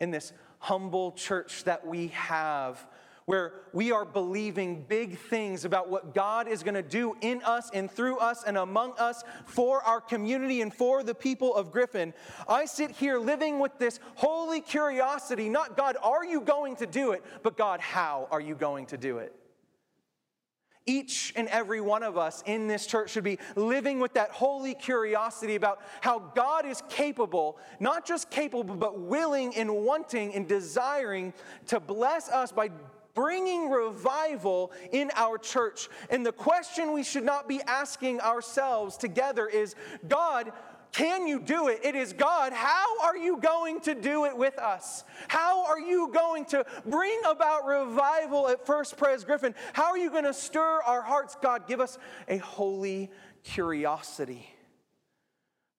In 0.00 0.10
this 0.10 0.32
humble 0.58 1.12
church 1.12 1.64
that 1.64 1.86
we 1.86 2.08
have, 2.08 2.84
where 3.28 3.52
we 3.74 3.92
are 3.92 4.06
believing 4.06 4.82
big 4.88 5.18
things 5.18 5.66
about 5.66 5.90
what 5.90 6.14
God 6.14 6.48
is 6.48 6.62
going 6.62 6.74
to 6.74 6.82
do 6.82 7.14
in 7.20 7.42
us 7.42 7.70
and 7.74 7.90
through 7.90 8.16
us 8.16 8.42
and 8.42 8.56
among 8.56 8.94
us 8.98 9.22
for 9.44 9.82
our 9.82 10.00
community 10.00 10.62
and 10.62 10.72
for 10.72 11.02
the 11.02 11.14
people 11.14 11.54
of 11.54 11.70
Griffin. 11.70 12.14
I 12.48 12.64
sit 12.64 12.90
here 12.90 13.18
living 13.18 13.58
with 13.58 13.78
this 13.78 14.00
holy 14.14 14.62
curiosity 14.62 15.50
not 15.50 15.76
God, 15.76 15.98
are 16.02 16.24
you 16.24 16.40
going 16.40 16.76
to 16.76 16.86
do 16.86 17.12
it, 17.12 17.22
but 17.42 17.58
God, 17.58 17.80
how 17.80 18.28
are 18.30 18.40
you 18.40 18.54
going 18.54 18.86
to 18.86 18.96
do 18.96 19.18
it? 19.18 19.37
Each 20.88 21.32
and 21.36 21.46
every 21.48 21.80
one 21.80 22.02
of 22.02 22.16
us 22.16 22.42
in 22.46 22.66
this 22.66 22.86
church 22.86 23.10
should 23.10 23.24
be 23.24 23.38
living 23.54 24.00
with 24.00 24.14
that 24.14 24.30
holy 24.30 24.74
curiosity 24.74 25.54
about 25.54 25.80
how 26.00 26.18
God 26.18 26.64
is 26.66 26.82
capable, 26.88 27.58
not 27.78 28.06
just 28.06 28.30
capable, 28.30 28.74
but 28.74 28.98
willing 28.98 29.54
and 29.56 29.72
wanting 29.72 30.34
and 30.34 30.48
desiring 30.48 31.34
to 31.66 31.78
bless 31.78 32.30
us 32.30 32.50
by 32.50 32.70
bringing 33.14 33.68
revival 33.68 34.70
in 34.92 35.10
our 35.16 35.38
church. 35.38 35.88
And 36.08 36.24
the 36.24 36.30
question 36.32 36.92
we 36.92 37.02
should 37.02 37.24
not 37.24 37.48
be 37.48 37.60
asking 37.66 38.20
ourselves 38.20 38.96
together 38.96 39.48
is 39.48 39.74
God, 40.06 40.52
can 40.92 41.26
you 41.26 41.38
do 41.38 41.68
it? 41.68 41.80
It 41.84 41.94
is 41.94 42.12
God. 42.12 42.52
How 42.52 43.00
are 43.02 43.16
you 43.16 43.36
going 43.38 43.80
to 43.80 43.94
do 43.94 44.24
it 44.24 44.36
with 44.36 44.58
us? 44.58 45.04
How 45.28 45.66
are 45.66 45.78
you 45.78 46.10
going 46.12 46.44
to 46.46 46.64
bring 46.86 47.20
about 47.28 47.66
revival 47.66 48.48
at 48.48 48.66
First 48.66 48.96
Pres 48.96 49.24
Griffin? 49.24 49.54
How 49.72 49.90
are 49.90 49.98
you 49.98 50.10
going 50.10 50.24
to 50.24 50.34
stir 50.34 50.80
our 50.82 51.02
hearts? 51.02 51.36
God, 51.40 51.68
give 51.68 51.80
us 51.80 51.98
a 52.26 52.38
holy 52.38 53.10
curiosity. 53.44 54.48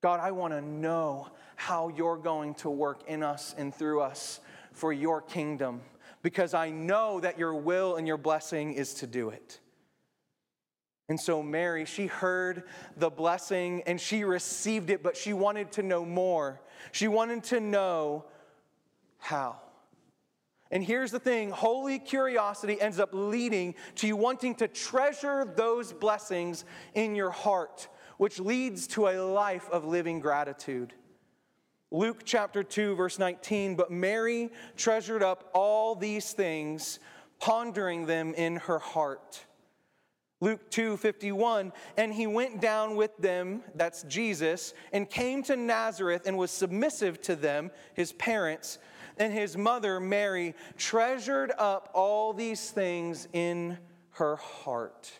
God, 0.01 0.19
I 0.19 0.31
want 0.31 0.53
to 0.53 0.61
know 0.61 1.27
how 1.55 1.89
you're 1.89 2.17
going 2.17 2.53
to 2.55 2.69
work 2.69 3.01
in 3.07 3.21
us 3.21 3.53
and 3.57 3.75
through 3.75 4.01
us 4.01 4.39
for 4.71 4.93
your 4.93 5.21
kingdom 5.21 5.81
because 6.21 6.53
I 6.53 6.69
know 6.69 7.19
that 7.19 7.37
your 7.37 7.53
will 7.55 7.97
and 7.97 8.07
your 8.07 8.17
blessing 8.17 8.73
is 8.73 8.93
to 8.95 9.07
do 9.07 9.29
it. 9.29 9.59
And 11.09 11.19
so, 11.19 11.41
Mary, 11.41 11.85
she 11.85 12.05
heard 12.05 12.63
the 12.95 13.09
blessing 13.09 13.81
and 13.87 13.99
she 13.99 14.23
received 14.23 14.91
it, 14.91 15.01
but 15.01 15.17
she 15.17 15.33
wanted 15.33 15.71
to 15.73 15.83
know 15.83 16.05
more. 16.05 16.61
She 16.91 17.07
wanted 17.07 17.43
to 17.45 17.59
know 17.59 18.25
how. 19.17 19.59
And 20.71 20.83
here's 20.83 21.09
the 21.09 21.19
thing 21.19 21.49
holy 21.49 21.97
curiosity 21.97 22.79
ends 22.79 22.99
up 22.99 23.09
leading 23.11 23.73
to 23.95 24.07
you 24.07 24.15
wanting 24.15 24.53
to 24.55 24.67
treasure 24.67 25.51
those 25.57 25.91
blessings 25.91 26.63
in 26.93 27.15
your 27.15 27.31
heart, 27.31 27.87
which 28.17 28.39
leads 28.39 28.85
to 28.87 29.07
a 29.07 29.17
life 29.17 29.67
of 29.71 29.85
living 29.85 30.19
gratitude. 30.19 30.93
Luke 31.89 32.21
chapter 32.23 32.61
2, 32.61 32.93
verse 32.95 33.17
19, 33.17 33.75
but 33.75 33.89
Mary 33.89 34.51
treasured 34.77 35.23
up 35.23 35.49
all 35.55 35.95
these 35.95 36.33
things, 36.33 36.99
pondering 37.39 38.05
them 38.05 38.35
in 38.35 38.57
her 38.57 38.77
heart. 38.77 39.43
Luke 40.41 40.69
2 40.71 40.95
51, 40.95 41.73
and 41.97 42.13
he 42.13 42.25
went 42.25 42.61
down 42.61 42.95
with 42.95 43.15
them, 43.17 43.61
that's 43.75 44.03
Jesus, 44.03 44.73
and 44.93 45.09
came 45.09 45.43
to 45.43 45.57
Nazareth 45.57 46.23
and 46.25 46.37
was 46.37 46.49
submissive 46.49 47.21
to 47.23 47.35
them, 47.35 47.71
his 47.93 48.13
parents, 48.13 48.77
and 49.17 49.33
his 49.33 49.57
mother, 49.57 49.99
Mary, 49.99 50.55
treasured 50.77 51.51
up 51.57 51.89
all 51.93 52.31
these 52.31 52.71
things 52.71 53.27
in 53.33 53.77
her 54.11 54.37
heart. 54.37 55.11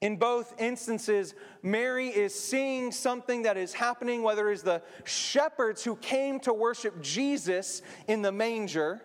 In 0.00 0.16
both 0.16 0.54
instances, 0.58 1.34
Mary 1.62 2.08
is 2.08 2.34
seeing 2.34 2.90
something 2.90 3.42
that 3.42 3.56
is 3.56 3.74
happening, 3.74 4.22
whether 4.22 4.50
it's 4.50 4.62
the 4.62 4.82
shepherds 5.04 5.84
who 5.84 5.94
came 5.96 6.40
to 6.40 6.52
worship 6.52 7.00
Jesus 7.02 7.82
in 8.08 8.22
the 8.22 8.32
manger 8.32 9.02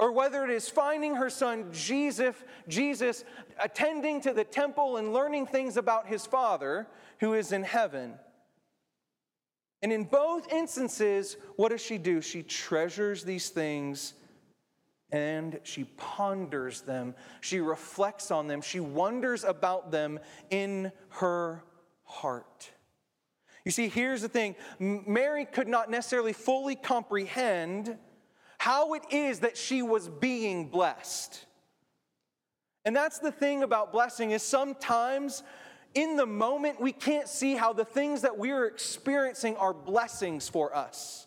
or 0.00 0.10
whether 0.10 0.44
it 0.44 0.50
is 0.50 0.66
finding 0.66 1.14
her 1.16 1.28
son 1.28 1.66
Jesus, 1.72 2.34
Jesus 2.66 3.22
attending 3.62 4.22
to 4.22 4.32
the 4.32 4.44
temple 4.44 4.96
and 4.96 5.12
learning 5.12 5.46
things 5.46 5.76
about 5.76 6.06
his 6.06 6.24
father 6.24 6.86
who 7.20 7.34
is 7.34 7.52
in 7.52 7.62
heaven. 7.62 8.14
And 9.82 9.92
in 9.92 10.04
both 10.04 10.50
instances, 10.50 11.36
what 11.56 11.68
does 11.68 11.82
she 11.82 11.98
do? 11.98 12.22
She 12.22 12.42
treasures 12.42 13.24
these 13.24 13.50
things 13.50 14.14
and 15.12 15.60
she 15.64 15.84
ponders 15.84 16.80
them. 16.80 17.14
She 17.42 17.60
reflects 17.60 18.30
on 18.30 18.48
them. 18.48 18.62
She 18.62 18.80
wonders 18.80 19.44
about 19.44 19.90
them 19.90 20.18
in 20.48 20.92
her 21.10 21.62
heart. 22.04 22.70
You 23.66 23.70
see, 23.70 23.88
here's 23.88 24.22
the 24.22 24.28
thing 24.28 24.56
Mary 24.78 25.44
could 25.44 25.68
not 25.68 25.90
necessarily 25.90 26.32
fully 26.32 26.74
comprehend 26.74 27.98
how 28.60 28.92
it 28.92 29.02
is 29.10 29.38
that 29.38 29.56
she 29.56 29.80
was 29.80 30.06
being 30.06 30.68
blessed. 30.68 31.46
And 32.84 32.94
that's 32.94 33.18
the 33.18 33.32
thing 33.32 33.62
about 33.62 33.90
blessing 33.90 34.32
is 34.32 34.42
sometimes 34.42 35.42
in 35.94 36.16
the 36.16 36.26
moment 36.26 36.78
we 36.78 36.92
can't 36.92 37.26
see 37.26 37.54
how 37.54 37.72
the 37.72 37.86
things 37.86 38.20
that 38.20 38.36
we're 38.36 38.66
experiencing 38.66 39.56
are 39.56 39.72
blessings 39.72 40.46
for 40.46 40.76
us. 40.76 41.26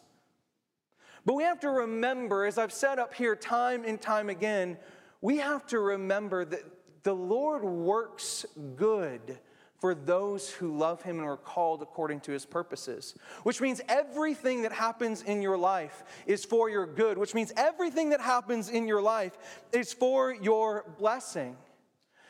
But 1.26 1.34
we 1.34 1.41
have 1.41 1.60
to 1.62 1.72
remember, 1.72 2.46
as 2.46 2.60
I've 2.60 2.72
said 2.72 3.00
up 3.00 3.15
here 3.15 3.36
time 3.36 3.84
and 3.84 4.00
time 4.00 4.30
again, 4.30 4.78
we 5.19 5.38
have 5.38 5.65
to 5.67 5.80
remember 5.80 6.46
that 6.46 6.62
the 7.02 7.15
Lord 7.15 7.63
works 7.63 8.46
good 8.76 9.39
for 9.84 9.93
those 9.93 10.50
who 10.50 10.78
love 10.78 11.02
him 11.02 11.19
and 11.19 11.28
are 11.28 11.36
called 11.36 11.82
according 11.82 12.22
to 12.22 12.32
his 12.32 12.46
purposes. 12.46 13.15
Which 13.43 13.60
means 13.60 13.82
everything 13.89 14.62
that 14.62 14.72
happens 14.72 15.24
in 15.24 15.41
your 15.41 15.58
life 15.58 16.06
is 16.26 16.46
for 16.46 16.69
your 16.69 16.86
good, 16.86 17.17
which 17.17 17.34
means 17.34 17.52
everything 17.58 18.12
that 18.12 18.22
happens 18.22 18.69
in 18.69 18.88
your 18.88 19.02
life 19.02 19.38
is 19.74 19.91
for 19.91 20.34
your 20.34 20.86
blessing. 20.98 21.58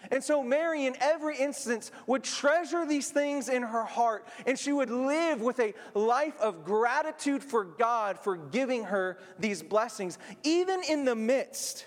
And 0.10 0.24
so 0.24 0.42
Mary, 0.42 0.88
in 0.88 0.96
every 1.00 1.38
instance, 1.38 1.92
would 2.08 2.24
treasure 2.24 2.88
these 2.88 3.12
things 3.12 3.50
in 3.50 3.62
her 3.62 3.84
heart, 3.84 4.28
and 4.48 4.58
she 4.58 4.74
would 4.74 4.90
live 4.90 5.40
with 5.40 5.60
a 5.60 5.76
life 5.94 6.36
of 6.40 6.66
gratitude 6.66 7.44
for 7.44 7.66
God 7.66 8.18
for 8.18 8.36
giving 8.36 8.86
her 8.86 9.20
these 9.38 9.62
blessings, 9.62 10.18
even 10.42 10.82
in 10.90 11.06
the 11.06 11.16
midst 11.16 11.86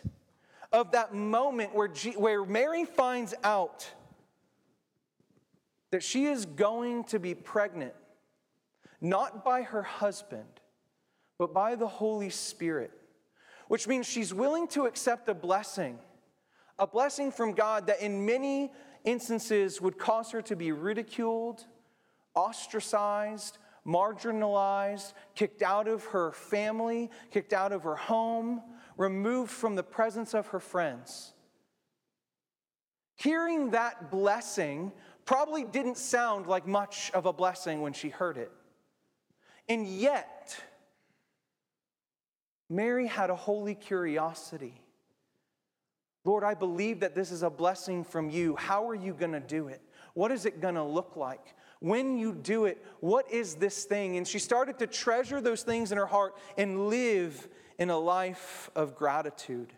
of 0.70 0.92
that 0.92 1.12
moment 1.12 1.74
where, 1.74 1.88
G- 1.88 2.12
where 2.12 2.44
Mary 2.44 2.84
finds 2.84 3.34
out 3.42 3.90
that 5.96 6.02
she 6.02 6.26
is 6.26 6.44
going 6.44 7.04
to 7.04 7.18
be 7.18 7.34
pregnant, 7.34 7.94
not 9.00 9.42
by 9.42 9.62
her 9.62 9.82
husband, 9.82 10.44
but 11.38 11.54
by 11.54 11.74
the 11.74 11.86
Holy 11.86 12.28
Spirit, 12.28 12.90
which 13.68 13.88
means 13.88 14.04
she's 14.04 14.34
willing 14.34 14.68
to 14.68 14.84
accept 14.84 15.26
a 15.30 15.32
blessing, 15.32 15.98
a 16.78 16.86
blessing 16.86 17.32
from 17.32 17.54
God 17.54 17.86
that 17.86 18.02
in 18.02 18.26
many 18.26 18.74
instances 19.04 19.80
would 19.80 19.96
cause 19.96 20.32
her 20.32 20.42
to 20.42 20.54
be 20.54 20.70
ridiculed, 20.70 21.64
ostracized, 22.34 23.56
marginalized, 23.86 25.14
kicked 25.34 25.62
out 25.62 25.88
of 25.88 26.04
her 26.04 26.30
family, 26.32 27.10
kicked 27.30 27.54
out 27.54 27.72
of 27.72 27.84
her 27.84 27.96
home, 27.96 28.60
removed 28.98 29.50
from 29.50 29.76
the 29.76 29.82
presence 29.82 30.34
of 30.34 30.48
her 30.48 30.60
friends. 30.60 31.32
Hearing 33.14 33.70
that 33.70 34.10
blessing 34.10 34.92
probably 35.26 35.64
didn't 35.64 35.98
sound 35.98 36.46
like 36.46 36.66
much 36.66 37.10
of 37.12 37.26
a 37.26 37.32
blessing 37.32 37.82
when 37.82 37.92
she 37.92 38.08
heard 38.08 38.38
it. 38.38 38.50
And 39.68 39.86
yet, 39.86 40.56
Mary 42.70 43.06
had 43.06 43.28
a 43.30 43.36
holy 43.36 43.74
curiosity. 43.74 44.80
Lord, 46.24 46.44
I 46.44 46.54
believe 46.54 47.00
that 47.00 47.14
this 47.14 47.30
is 47.30 47.42
a 47.42 47.50
blessing 47.50 48.04
from 48.04 48.30
you. 48.30 48.56
How 48.56 48.88
are 48.88 48.94
you 48.94 49.12
going 49.12 49.32
to 49.32 49.40
do 49.40 49.68
it? 49.68 49.82
What 50.14 50.32
is 50.32 50.46
it 50.46 50.60
going 50.60 50.74
to 50.76 50.82
look 50.82 51.16
like? 51.16 51.54
When 51.80 52.16
you 52.16 52.32
do 52.32 52.64
it, 52.64 52.84
what 53.00 53.30
is 53.30 53.56
this 53.56 53.84
thing? 53.84 54.16
And 54.16 54.26
she 54.26 54.38
started 54.38 54.78
to 54.78 54.86
treasure 54.86 55.40
those 55.40 55.62
things 55.62 55.92
in 55.92 55.98
her 55.98 56.06
heart 56.06 56.34
and 56.56 56.88
live 56.88 57.48
in 57.78 57.90
a 57.90 57.98
life 57.98 58.70
of 58.74 58.96
gratitude. 58.96 59.72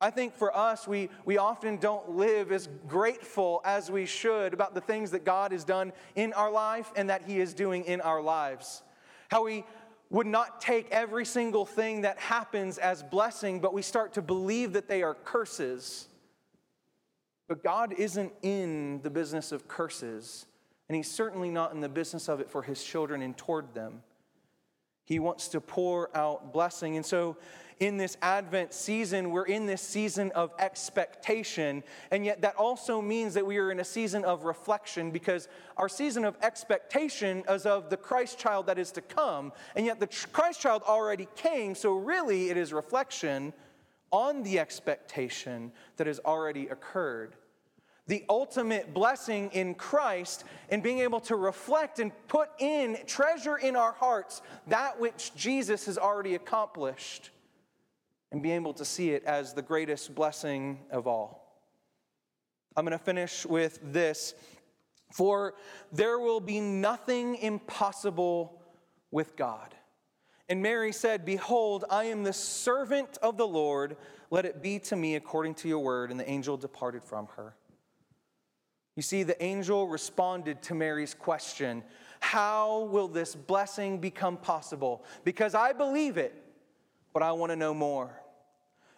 I 0.00 0.10
think 0.10 0.34
for 0.34 0.54
us, 0.54 0.86
we, 0.86 1.08
we 1.24 1.38
often 1.38 1.78
don't 1.78 2.10
live 2.10 2.52
as 2.52 2.68
grateful 2.86 3.62
as 3.64 3.90
we 3.90 4.04
should 4.04 4.52
about 4.52 4.74
the 4.74 4.80
things 4.80 5.10
that 5.12 5.24
God 5.24 5.52
has 5.52 5.64
done 5.64 5.92
in 6.14 6.34
our 6.34 6.50
life 6.50 6.92
and 6.96 7.08
that 7.08 7.22
He 7.26 7.40
is 7.40 7.54
doing 7.54 7.84
in 7.84 8.02
our 8.02 8.20
lives. 8.20 8.82
How 9.30 9.44
we 9.44 9.64
would 10.10 10.26
not 10.26 10.60
take 10.60 10.90
every 10.90 11.24
single 11.24 11.64
thing 11.64 12.02
that 12.02 12.18
happens 12.18 12.76
as 12.76 13.02
blessing, 13.02 13.58
but 13.58 13.72
we 13.72 13.82
start 13.82 14.12
to 14.14 14.22
believe 14.22 14.74
that 14.74 14.86
they 14.86 15.02
are 15.02 15.14
curses. 15.14 16.08
But 17.48 17.64
God 17.64 17.94
isn't 17.96 18.32
in 18.42 19.00
the 19.02 19.10
business 19.10 19.50
of 19.50 19.66
curses, 19.66 20.44
and 20.88 20.96
He's 20.96 21.10
certainly 21.10 21.48
not 21.48 21.72
in 21.72 21.80
the 21.80 21.88
business 21.88 22.28
of 22.28 22.40
it 22.40 22.50
for 22.50 22.62
His 22.62 22.84
children 22.84 23.22
and 23.22 23.34
toward 23.36 23.72
them. 23.72 24.02
He 25.06 25.20
wants 25.20 25.48
to 25.48 25.60
pour 25.60 26.14
out 26.16 26.52
blessing. 26.52 26.96
And 26.96 27.06
so, 27.06 27.36
in 27.78 27.98
this 27.98 28.16
Advent 28.22 28.72
season, 28.72 29.30
we're 29.30 29.44
in 29.44 29.66
this 29.66 29.82
season 29.82 30.30
of 30.32 30.52
expectation. 30.58 31.82
And 32.10 32.24
yet, 32.24 32.40
that 32.40 32.56
also 32.56 33.02
means 33.02 33.34
that 33.34 33.44
we 33.44 33.58
are 33.58 33.70
in 33.70 33.80
a 33.80 33.84
season 33.84 34.24
of 34.24 34.44
reflection 34.44 35.10
because 35.10 35.48
our 35.76 35.88
season 35.88 36.24
of 36.24 36.36
expectation 36.42 37.44
is 37.48 37.66
of 37.66 37.90
the 37.90 37.96
Christ 37.96 38.38
child 38.38 38.66
that 38.66 38.78
is 38.78 38.92
to 38.92 39.02
come. 39.02 39.52
And 39.74 39.84
yet, 39.84 40.00
the 40.00 40.08
Christ 40.32 40.60
child 40.60 40.82
already 40.86 41.28
came. 41.36 41.74
So, 41.74 41.92
really, 41.92 42.48
it 42.48 42.56
is 42.56 42.72
reflection 42.72 43.52
on 44.10 44.42
the 44.42 44.58
expectation 44.58 45.72
that 45.96 46.06
has 46.06 46.20
already 46.20 46.68
occurred 46.68 47.34
the 48.08 48.24
ultimate 48.28 48.94
blessing 48.94 49.50
in 49.52 49.74
Christ 49.74 50.44
and 50.70 50.80
being 50.80 51.00
able 51.00 51.18
to 51.22 51.34
reflect 51.34 51.98
and 51.98 52.12
put 52.28 52.48
in, 52.60 52.96
treasure 53.06 53.56
in 53.56 53.74
our 53.74 53.90
hearts 53.90 54.42
that 54.68 55.00
which 55.00 55.34
Jesus 55.34 55.86
has 55.86 55.98
already 55.98 56.36
accomplished 56.36 57.30
and 58.36 58.42
be 58.42 58.52
able 58.52 58.74
to 58.74 58.84
see 58.84 59.12
it 59.12 59.24
as 59.24 59.54
the 59.54 59.62
greatest 59.62 60.14
blessing 60.14 60.78
of 60.90 61.06
all. 61.06 61.58
I'm 62.76 62.84
going 62.84 62.92
to 62.92 63.02
finish 63.02 63.46
with 63.46 63.78
this. 63.82 64.34
For 65.10 65.54
there 65.90 66.18
will 66.18 66.40
be 66.40 66.60
nothing 66.60 67.36
impossible 67.36 68.60
with 69.10 69.36
God. 69.36 69.74
And 70.50 70.60
Mary 70.60 70.92
said, 70.92 71.24
Behold, 71.24 71.86
I 71.88 72.04
am 72.04 72.24
the 72.24 72.32
servant 72.34 73.16
of 73.22 73.38
the 73.38 73.46
Lord. 73.46 73.96
Let 74.30 74.44
it 74.44 74.62
be 74.62 74.80
to 74.80 74.96
me 74.96 75.14
according 75.14 75.54
to 75.54 75.68
your 75.68 75.78
word. 75.78 76.10
And 76.10 76.20
the 76.20 76.28
angel 76.28 76.58
departed 76.58 77.02
from 77.02 77.28
her. 77.36 77.54
You 78.96 79.02
see, 79.02 79.22
the 79.22 79.42
angel 79.42 79.88
responded 79.88 80.60
to 80.64 80.74
Mary's 80.74 81.14
question 81.14 81.82
How 82.20 82.80
will 82.80 83.08
this 83.08 83.34
blessing 83.34 83.96
become 83.96 84.36
possible? 84.36 85.06
Because 85.24 85.54
I 85.54 85.72
believe 85.72 86.18
it, 86.18 86.34
but 87.14 87.22
I 87.22 87.32
want 87.32 87.50
to 87.50 87.56
know 87.56 87.72
more. 87.72 88.20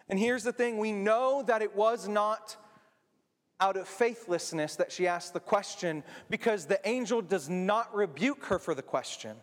And 0.09 0.17
here's 0.17 0.43
the 0.43 0.53
thing 0.53 0.77
we 0.77 0.91
know 0.91 1.43
that 1.43 1.61
it 1.61 1.75
was 1.75 2.07
not 2.07 2.57
out 3.59 3.77
of 3.77 3.87
faithlessness 3.87 4.75
that 4.77 4.91
she 4.91 5.07
asked 5.07 5.33
the 5.33 5.39
question 5.39 6.03
because 6.29 6.65
the 6.65 6.79
angel 6.87 7.21
does 7.21 7.49
not 7.49 7.93
rebuke 7.93 8.45
her 8.45 8.57
for 8.57 8.73
the 8.73 8.81
question. 8.81 9.35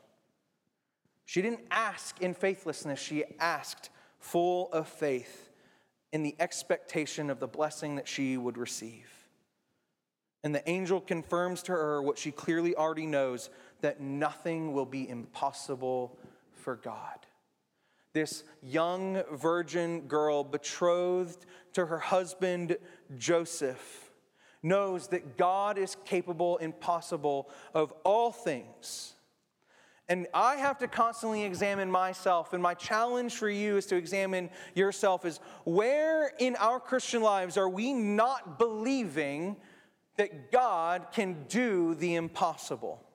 She 1.27 1.43
didn't 1.43 1.67
ask 1.71 2.21
in 2.21 2.35
faithlessness, 2.35 2.99
she 2.99 3.25
asked 3.39 3.91
full 4.19 4.73
of 4.73 4.89
faith 4.89 5.51
in 6.13 6.23
the 6.23 6.35
expectation 6.41 7.31
of 7.31 7.41
the 7.41 7.49
blessing 7.49 7.97
that 7.97 8.09
she 8.09 8.37
would 8.37 8.57
receive. 8.57 9.11
And 10.43 10.55
the 10.55 10.69
angel 10.69 11.01
confirms 11.01 11.63
to 11.65 11.73
her 11.73 12.01
what 12.01 12.19
she 12.19 12.31
clearly 12.31 12.75
already 12.75 13.07
knows 13.07 13.51
that 13.81 14.01
nothing 14.01 14.73
will 14.73 14.87
be 14.87 15.09
impossible 15.09 16.17
for 16.53 16.77
God. 16.77 17.27
This 18.17 18.45
young 18.63 19.23
virgin 19.31 20.09
girl, 20.09 20.43
betrothed 20.43 21.45
to 21.75 21.85
her 21.85 21.99
husband 21.99 22.79
Joseph, 23.19 24.11
knows 24.63 25.09
that 25.09 25.37
God 25.37 25.77
is 25.77 25.99
capable 26.07 26.57
and 26.57 26.81
possible 26.81 27.51
of 27.75 27.93
all 28.05 28.33
things 28.33 29.17
and 30.09 30.29
I 30.33 30.57
have 30.57 30.79
to 30.79 30.89
constantly 30.89 31.43
examine 31.43 31.91
myself. 31.91 32.53
And 32.53 32.63
my 32.63 32.75
challenge 32.75 33.35
for 33.35 33.51
you 33.51 33.77
is 33.77 33.87
to 33.87 33.97
examine 33.97 34.51
yourself 34.75 35.25
is 35.25 35.41
where 35.65 36.33
in 36.39 36.55
our 36.57 36.79
Christian 36.79 37.23
lives 37.23 37.57
are 37.57 37.69
we 37.69 37.93
not 37.93 38.59
believing 38.59 39.57
that 40.17 40.53
God 40.53 41.09
can 41.13 41.45
do 41.49 41.95
the 41.97 42.15
impossible? 42.15 43.06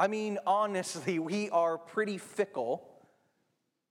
I 0.00 0.08
mean, 0.08 0.38
honestly, 0.46 1.18
we 1.18 1.50
are 1.50 1.76
pretty 1.76 2.16
fickle 2.16 2.82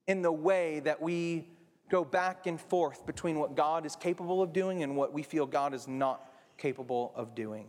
in 0.07 0.23
the 0.23 0.31
way 0.31 0.79
that 0.79 0.99
we 0.99 1.47
go 1.91 2.03
back 2.03 2.47
and 2.47 2.59
forth 2.59 3.05
between 3.05 3.37
what 3.37 3.55
God 3.55 3.85
is 3.85 3.95
capable 3.95 4.41
of 4.41 4.51
doing 4.51 4.81
and 4.81 4.97
what 4.97 5.13
we 5.13 5.21
feel 5.21 5.45
God 5.45 5.75
is 5.75 5.87
not 5.87 6.33
capable 6.57 7.11
of 7.15 7.35
doing. 7.35 7.67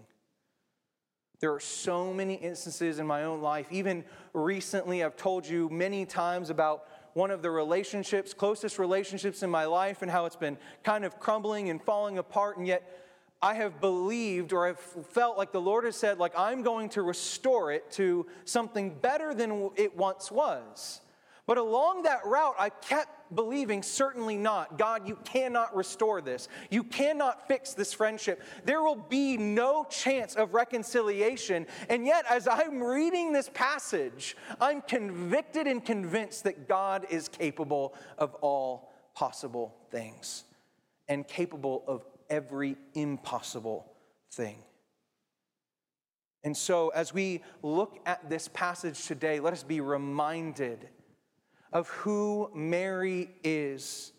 There 1.40 1.52
are 1.52 1.60
so 1.60 2.14
many 2.14 2.32
instances 2.32 2.98
in 2.98 3.06
my 3.06 3.24
own 3.24 3.42
life. 3.42 3.66
Even 3.70 4.04
recently, 4.32 5.04
I've 5.04 5.16
told 5.16 5.46
you 5.46 5.68
many 5.68 6.06
times 6.06 6.48
about 6.48 6.88
one 7.12 7.30
of 7.30 7.42
the 7.42 7.50
relationships, 7.50 8.32
closest 8.32 8.78
relationships 8.78 9.42
in 9.42 9.50
my 9.50 9.66
life, 9.66 10.00
and 10.00 10.10
how 10.10 10.24
it's 10.24 10.34
been 10.34 10.56
kind 10.82 11.04
of 11.04 11.20
crumbling 11.20 11.68
and 11.68 11.82
falling 11.82 12.16
apart. 12.16 12.56
And 12.56 12.66
yet, 12.66 13.09
I 13.42 13.54
have 13.54 13.80
believed 13.80 14.52
or 14.52 14.66
I've 14.66 14.78
felt 14.78 15.38
like 15.38 15.52
the 15.52 15.60
Lord 15.60 15.84
has 15.84 15.96
said, 15.96 16.18
like, 16.18 16.32
I'm 16.36 16.62
going 16.62 16.90
to 16.90 17.02
restore 17.02 17.72
it 17.72 17.90
to 17.92 18.26
something 18.44 18.94
better 18.94 19.32
than 19.32 19.70
it 19.76 19.96
once 19.96 20.30
was. 20.30 21.00
But 21.46 21.56
along 21.56 22.02
that 22.02 22.24
route, 22.26 22.54
I 22.58 22.68
kept 22.68 23.34
believing, 23.34 23.82
certainly 23.82 24.36
not. 24.36 24.78
God, 24.78 25.08
you 25.08 25.16
cannot 25.24 25.74
restore 25.74 26.20
this. 26.20 26.48
You 26.70 26.84
cannot 26.84 27.48
fix 27.48 27.72
this 27.72 27.92
friendship. 27.92 28.42
There 28.64 28.82
will 28.82 28.94
be 28.94 29.36
no 29.36 29.84
chance 29.90 30.36
of 30.36 30.54
reconciliation. 30.54 31.66
And 31.88 32.06
yet, 32.06 32.24
as 32.30 32.46
I'm 32.46 32.80
reading 32.80 33.32
this 33.32 33.50
passage, 33.52 34.36
I'm 34.60 34.82
convicted 34.82 35.66
and 35.66 35.84
convinced 35.84 36.44
that 36.44 36.68
God 36.68 37.06
is 37.10 37.26
capable 37.26 37.94
of 38.18 38.34
all 38.36 38.92
possible 39.14 39.74
things 39.90 40.44
and 41.08 41.26
capable 41.26 41.82
of 41.88 42.04
every 42.30 42.76
impossible 42.94 43.92
thing. 44.32 44.62
And 46.42 46.56
so, 46.56 46.88
as 46.88 47.12
we 47.12 47.42
look 47.62 47.98
at 48.06 48.30
this 48.30 48.48
passage 48.48 49.04
today, 49.06 49.40
let 49.40 49.52
us 49.52 49.62
be 49.62 49.80
reminded 49.80 50.88
of 51.72 51.88
who 51.88 52.50
Mary 52.54 53.30
is 53.44 54.12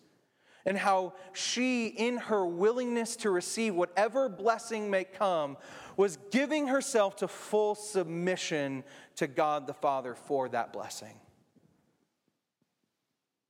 and 0.65 0.77
how 0.77 1.13
she, 1.33 1.87
in 1.87 2.17
her 2.17 2.45
willingness 2.45 3.15
to 3.17 3.31
receive 3.31 3.73
whatever 3.73 4.29
blessing 4.29 4.91
may 4.91 5.03
come, 5.03 5.57
was 5.97 6.17
giving 6.29 6.67
herself 6.67 7.15
to 7.17 7.27
full 7.27 7.73
submission 7.73 8.83
to 9.15 9.25
God 9.25 9.65
the 9.65 9.73
Father 9.73 10.13
for 10.13 10.47
that 10.49 10.71
blessing. 10.71 11.19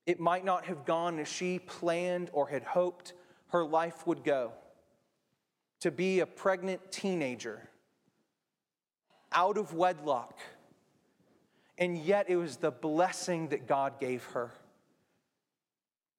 It 0.05 0.19
might 0.19 0.45
not 0.45 0.65
have 0.65 0.85
gone 0.85 1.19
as 1.19 1.27
she 1.27 1.59
planned 1.59 2.29
or 2.33 2.47
had 2.47 2.63
hoped 2.63 3.13
her 3.51 3.63
life 3.63 4.05
would 4.07 4.23
go. 4.23 4.51
To 5.81 5.91
be 5.91 6.19
a 6.19 6.25
pregnant 6.25 6.91
teenager, 6.91 7.69
out 9.31 9.57
of 9.57 9.73
wedlock 9.73 10.37
and 11.81 11.97
yet 11.97 12.29
it 12.29 12.35
was 12.35 12.57
the 12.57 12.69
blessing 12.69 13.47
that 13.47 13.67
God 13.67 13.99
gave 13.99 14.23
her. 14.25 14.51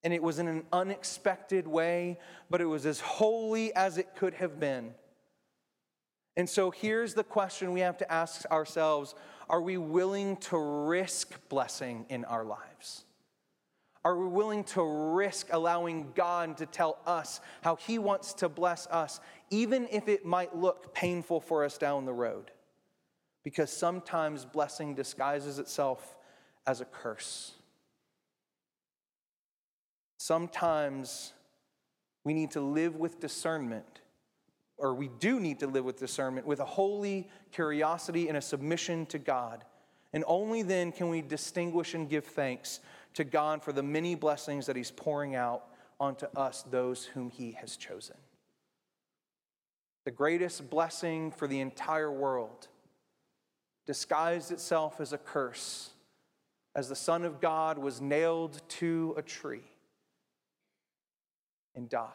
And 0.02 0.12
it 0.12 0.20
was 0.20 0.40
in 0.40 0.48
an 0.48 0.64
unexpected 0.72 1.68
way, 1.68 2.18
but 2.50 2.60
it 2.60 2.64
was 2.64 2.84
as 2.84 2.98
holy 2.98 3.72
as 3.74 3.96
it 3.96 4.16
could 4.16 4.34
have 4.34 4.58
been. 4.58 4.92
And 6.36 6.50
so 6.50 6.72
here's 6.72 7.14
the 7.14 7.22
question 7.22 7.72
we 7.72 7.78
have 7.80 7.98
to 7.98 8.12
ask 8.12 8.44
ourselves 8.50 9.14
Are 9.48 9.60
we 9.60 9.78
willing 9.78 10.36
to 10.38 10.58
risk 10.58 11.38
blessing 11.48 12.06
in 12.08 12.24
our 12.24 12.44
lives? 12.44 13.04
Are 14.04 14.16
we 14.16 14.26
willing 14.26 14.64
to 14.64 14.82
risk 14.82 15.48
allowing 15.52 16.12
God 16.14 16.56
to 16.58 16.66
tell 16.66 16.98
us 17.06 17.40
how 17.62 17.76
He 17.76 17.98
wants 17.98 18.34
to 18.34 18.48
bless 18.48 18.86
us, 18.88 19.20
even 19.50 19.86
if 19.90 20.08
it 20.08 20.24
might 20.24 20.56
look 20.56 20.92
painful 20.92 21.40
for 21.40 21.64
us 21.64 21.78
down 21.78 22.04
the 22.04 22.12
road? 22.12 22.50
because 23.42 23.70
sometimes 23.70 24.44
blessing 24.44 24.94
disguises 24.94 25.58
itself 25.58 26.16
as 26.66 26.80
a 26.80 26.84
curse. 26.84 27.52
Sometimes 30.18 31.32
we 32.24 32.34
need 32.34 32.52
to 32.52 32.60
live 32.60 32.96
with 32.96 33.18
discernment, 33.18 34.00
or 34.76 34.94
we 34.94 35.10
do 35.18 35.40
need 35.40 35.58
to 35.60 35.66
live 35.66 35.84
with 35.84 35.98
discernment, 35.98 36.46
with 36.46 36.60
a 36.60 36.64
holy 36.64 37.28
curiosity 37.50 38.28
and 38.28 38.36
a 38.36 38.40
submission 38.40 39.06
to 39.06 39.18
God. 39.18 39.64
And 40.12 40.24
only 40.28 40.62
then 40.62 40.92
can 40.92 41.08
we 41.08 41.22
distinguish 41.22 41.94
and 41.94 42.08
give 42.08 42.24
thanks 42.24 42.80
to 43.14 43.24
God 43.24 43.62
for 43.62 43.72
the 43.72 43.82
many 43.82 44.14
blessings 44.14 44.66
that 44.66 44.76
He's 44.76 44.90
pouring 44.90 45.34
out 45.34 45.64
onto 46.00 46.26
us, 46.36 46.64
those 46.70 47.04
whom 47.04 47.30
He 47.30 47.52
has 47.52 47.76
chosen. 47.76 48.16
The 50.04 50.10
greatest 50.10 50.68
blessing 50.68 51.30
for 51.30 51.46
the 51.46 51.60
entire 51.60 52.10
world 52.10 52.68
disguised 53.86 54.50
itself 54.50 55.00
as 55.00 55.12
a 55.12 55.18
curse 55.18 55.90
as 56.74 56.88
the 56.88 56.96
Son 56.96 57.24
of 57.24 57.40
God 57.40 57.78
was 57.78 58.00
nailed 58.00 58.60
to 58.68 59.14
a 59.16 59.22
tree 59.22 59.64
and 61.74 61.88
died. 61.88 62.08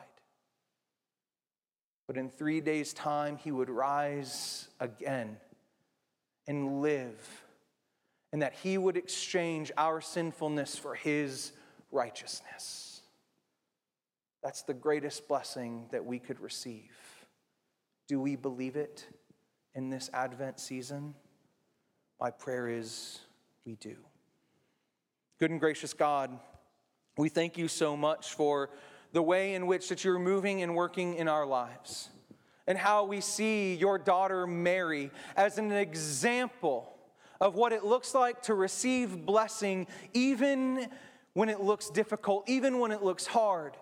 But 2.08 2.18
in 2.18 2.30
three 2.30 2.62
days' 2.62 2.94
time, 2.94 3.38
he 3.38 3.52
would 3.52 3.70
rise 3.70 4.70
again 4.80 5.38
and 6.48 6.82
live, 6.82 7.37
and 8.38 8.44
that 8.44 8.54
he 8.54 8.78
would 8.78 8.98
exchange 8.98 9.72
our 9.80 10.00
sinfulness 10.00 10.78
for 10.78 10.94
his 10.94 11.54
righteousness. 11.92 13.02
That's 14.44 14.62
the 14.62 14.76
greatest 14.76 15.28
blessing 15.28 15.88
that 15.92 16.06
we 16.06 16.20
could 16.20 16.40
receive. 16.40 16.92
Do 18.08 18.22
we 18.22 18.36
believe 18.36 18.76
it 18.76 19.08
in 19.74 19.90
this 19.90 20.12
Advent 20.14 20.60
season? 20.60 21.16
My 22.22 22.30
prayer 22.30 22.70
is 22.70 23.22
we 23.66 23.74
do. 23.74 23.96
Good 25.40 25.50
and 25.50 25.60
gracious 25.60 25.96
God, 25.96 26.30
we 27.18 27.30
thank 27.30 27.58
you 27.58 27.68
so 27.68 27.98
much 27.98 28.36
for 28.36 28.70
the 29.14 29.24
way 29.24 29.56
in 29.56 29.66
which 29.66 29.90
that 29.90 30.04
you're 30.04 30.20
moving 30.20 30.62
and 30.62 30.76
working 30.76 31.16
in 31.16 31.28
our 31.28 31.48
lives 31.48 32.10
and 32.68 32.78
how 32.78 33.04
we 33.06 33.20
see 33.20 33.74
your 33.74 33.98
daughter 33.98 34.46
Mary 34.46 35.10
as 35.36 35.58
an 35.58 35.72
example 35.72 36.94
of 37.40 37.56
what 37.56 37.74
it 37.74 37.84
looks 37.84 38.14
like 38.14 38.42
to 38.44 38.54
receive 38.54 39.26
blessing 39.26 39.88
even 40.14 40.88
when 41.34 41.50
it 41.50 41.62
looks 41.62 41.90
difficult, 41.90 42.50
even 42.50 42.80
when 42.80 42.92
it 42.92 43.04
looks 43.04 43.28
hard. 43.28 43.74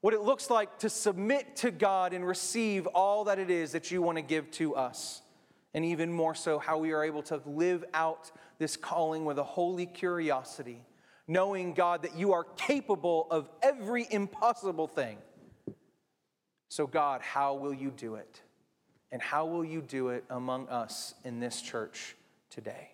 What 0.00 0.14
it 0.14 0.20
looks 0.20 0.50
like 0.50 0.78
to 0.80 0.90
submit 0.90 1.56
to 1.56 1.70
God 1.70 2.12
and 2.12 2.26
receive 2.26 2.86
all 2.88 3.24
that 3.24 3.38
it 3.38 3.50
is 3.50 3.72
that 3.72 3.90
you 3.90 4.02
want 4.02 4.18
to 4.18 4.22
give 4.22 4.50
to 4.52 4.74
us 4.74 5.22
and 5.74 5.84
even 5.84 6.12
more 6.12 6.36
so, 6.36 6.58
how 6.58 6.78
we 6.78 6.92
are 6.92 7.02
able 7.02 7.22
to 7.24 7.42
live 7.44 7.84
out 7.92 8.30
this 8.58 8.76
calling 8.76 9.24
with 9.24 9.38
a 9.38 9.44
holy 9.44 9.86
curiosity, 9.86 10.80
knowing, 11.26 11.74
God, 11.74 12.02
that 12.02 12.16
you 12.16 12.32
are 12.32 12.44
capable 12.44 13.26
of 13.30 13.48
every 13.60 14.06
impossible 14.08 14.86
thing. 14.86 15.18
So, 16.68 16.86
God, 16.86 17.22
how 17.22 17.54
will 17.54 17.74
you 17.74 17.90
do 17.90 18.14
it? 18.14 18.40
And 19.10 19.20
how 19.20 19.46
will 19.46 19.64
you 19.64 19.80
do 19.80 20.08
it 20.08 20.24
among 20.30 20.68
us 20.68 21.14
in 21.24 21.40
this 21.40 21.60
church 21.60 22.14
today? 22.50 22.93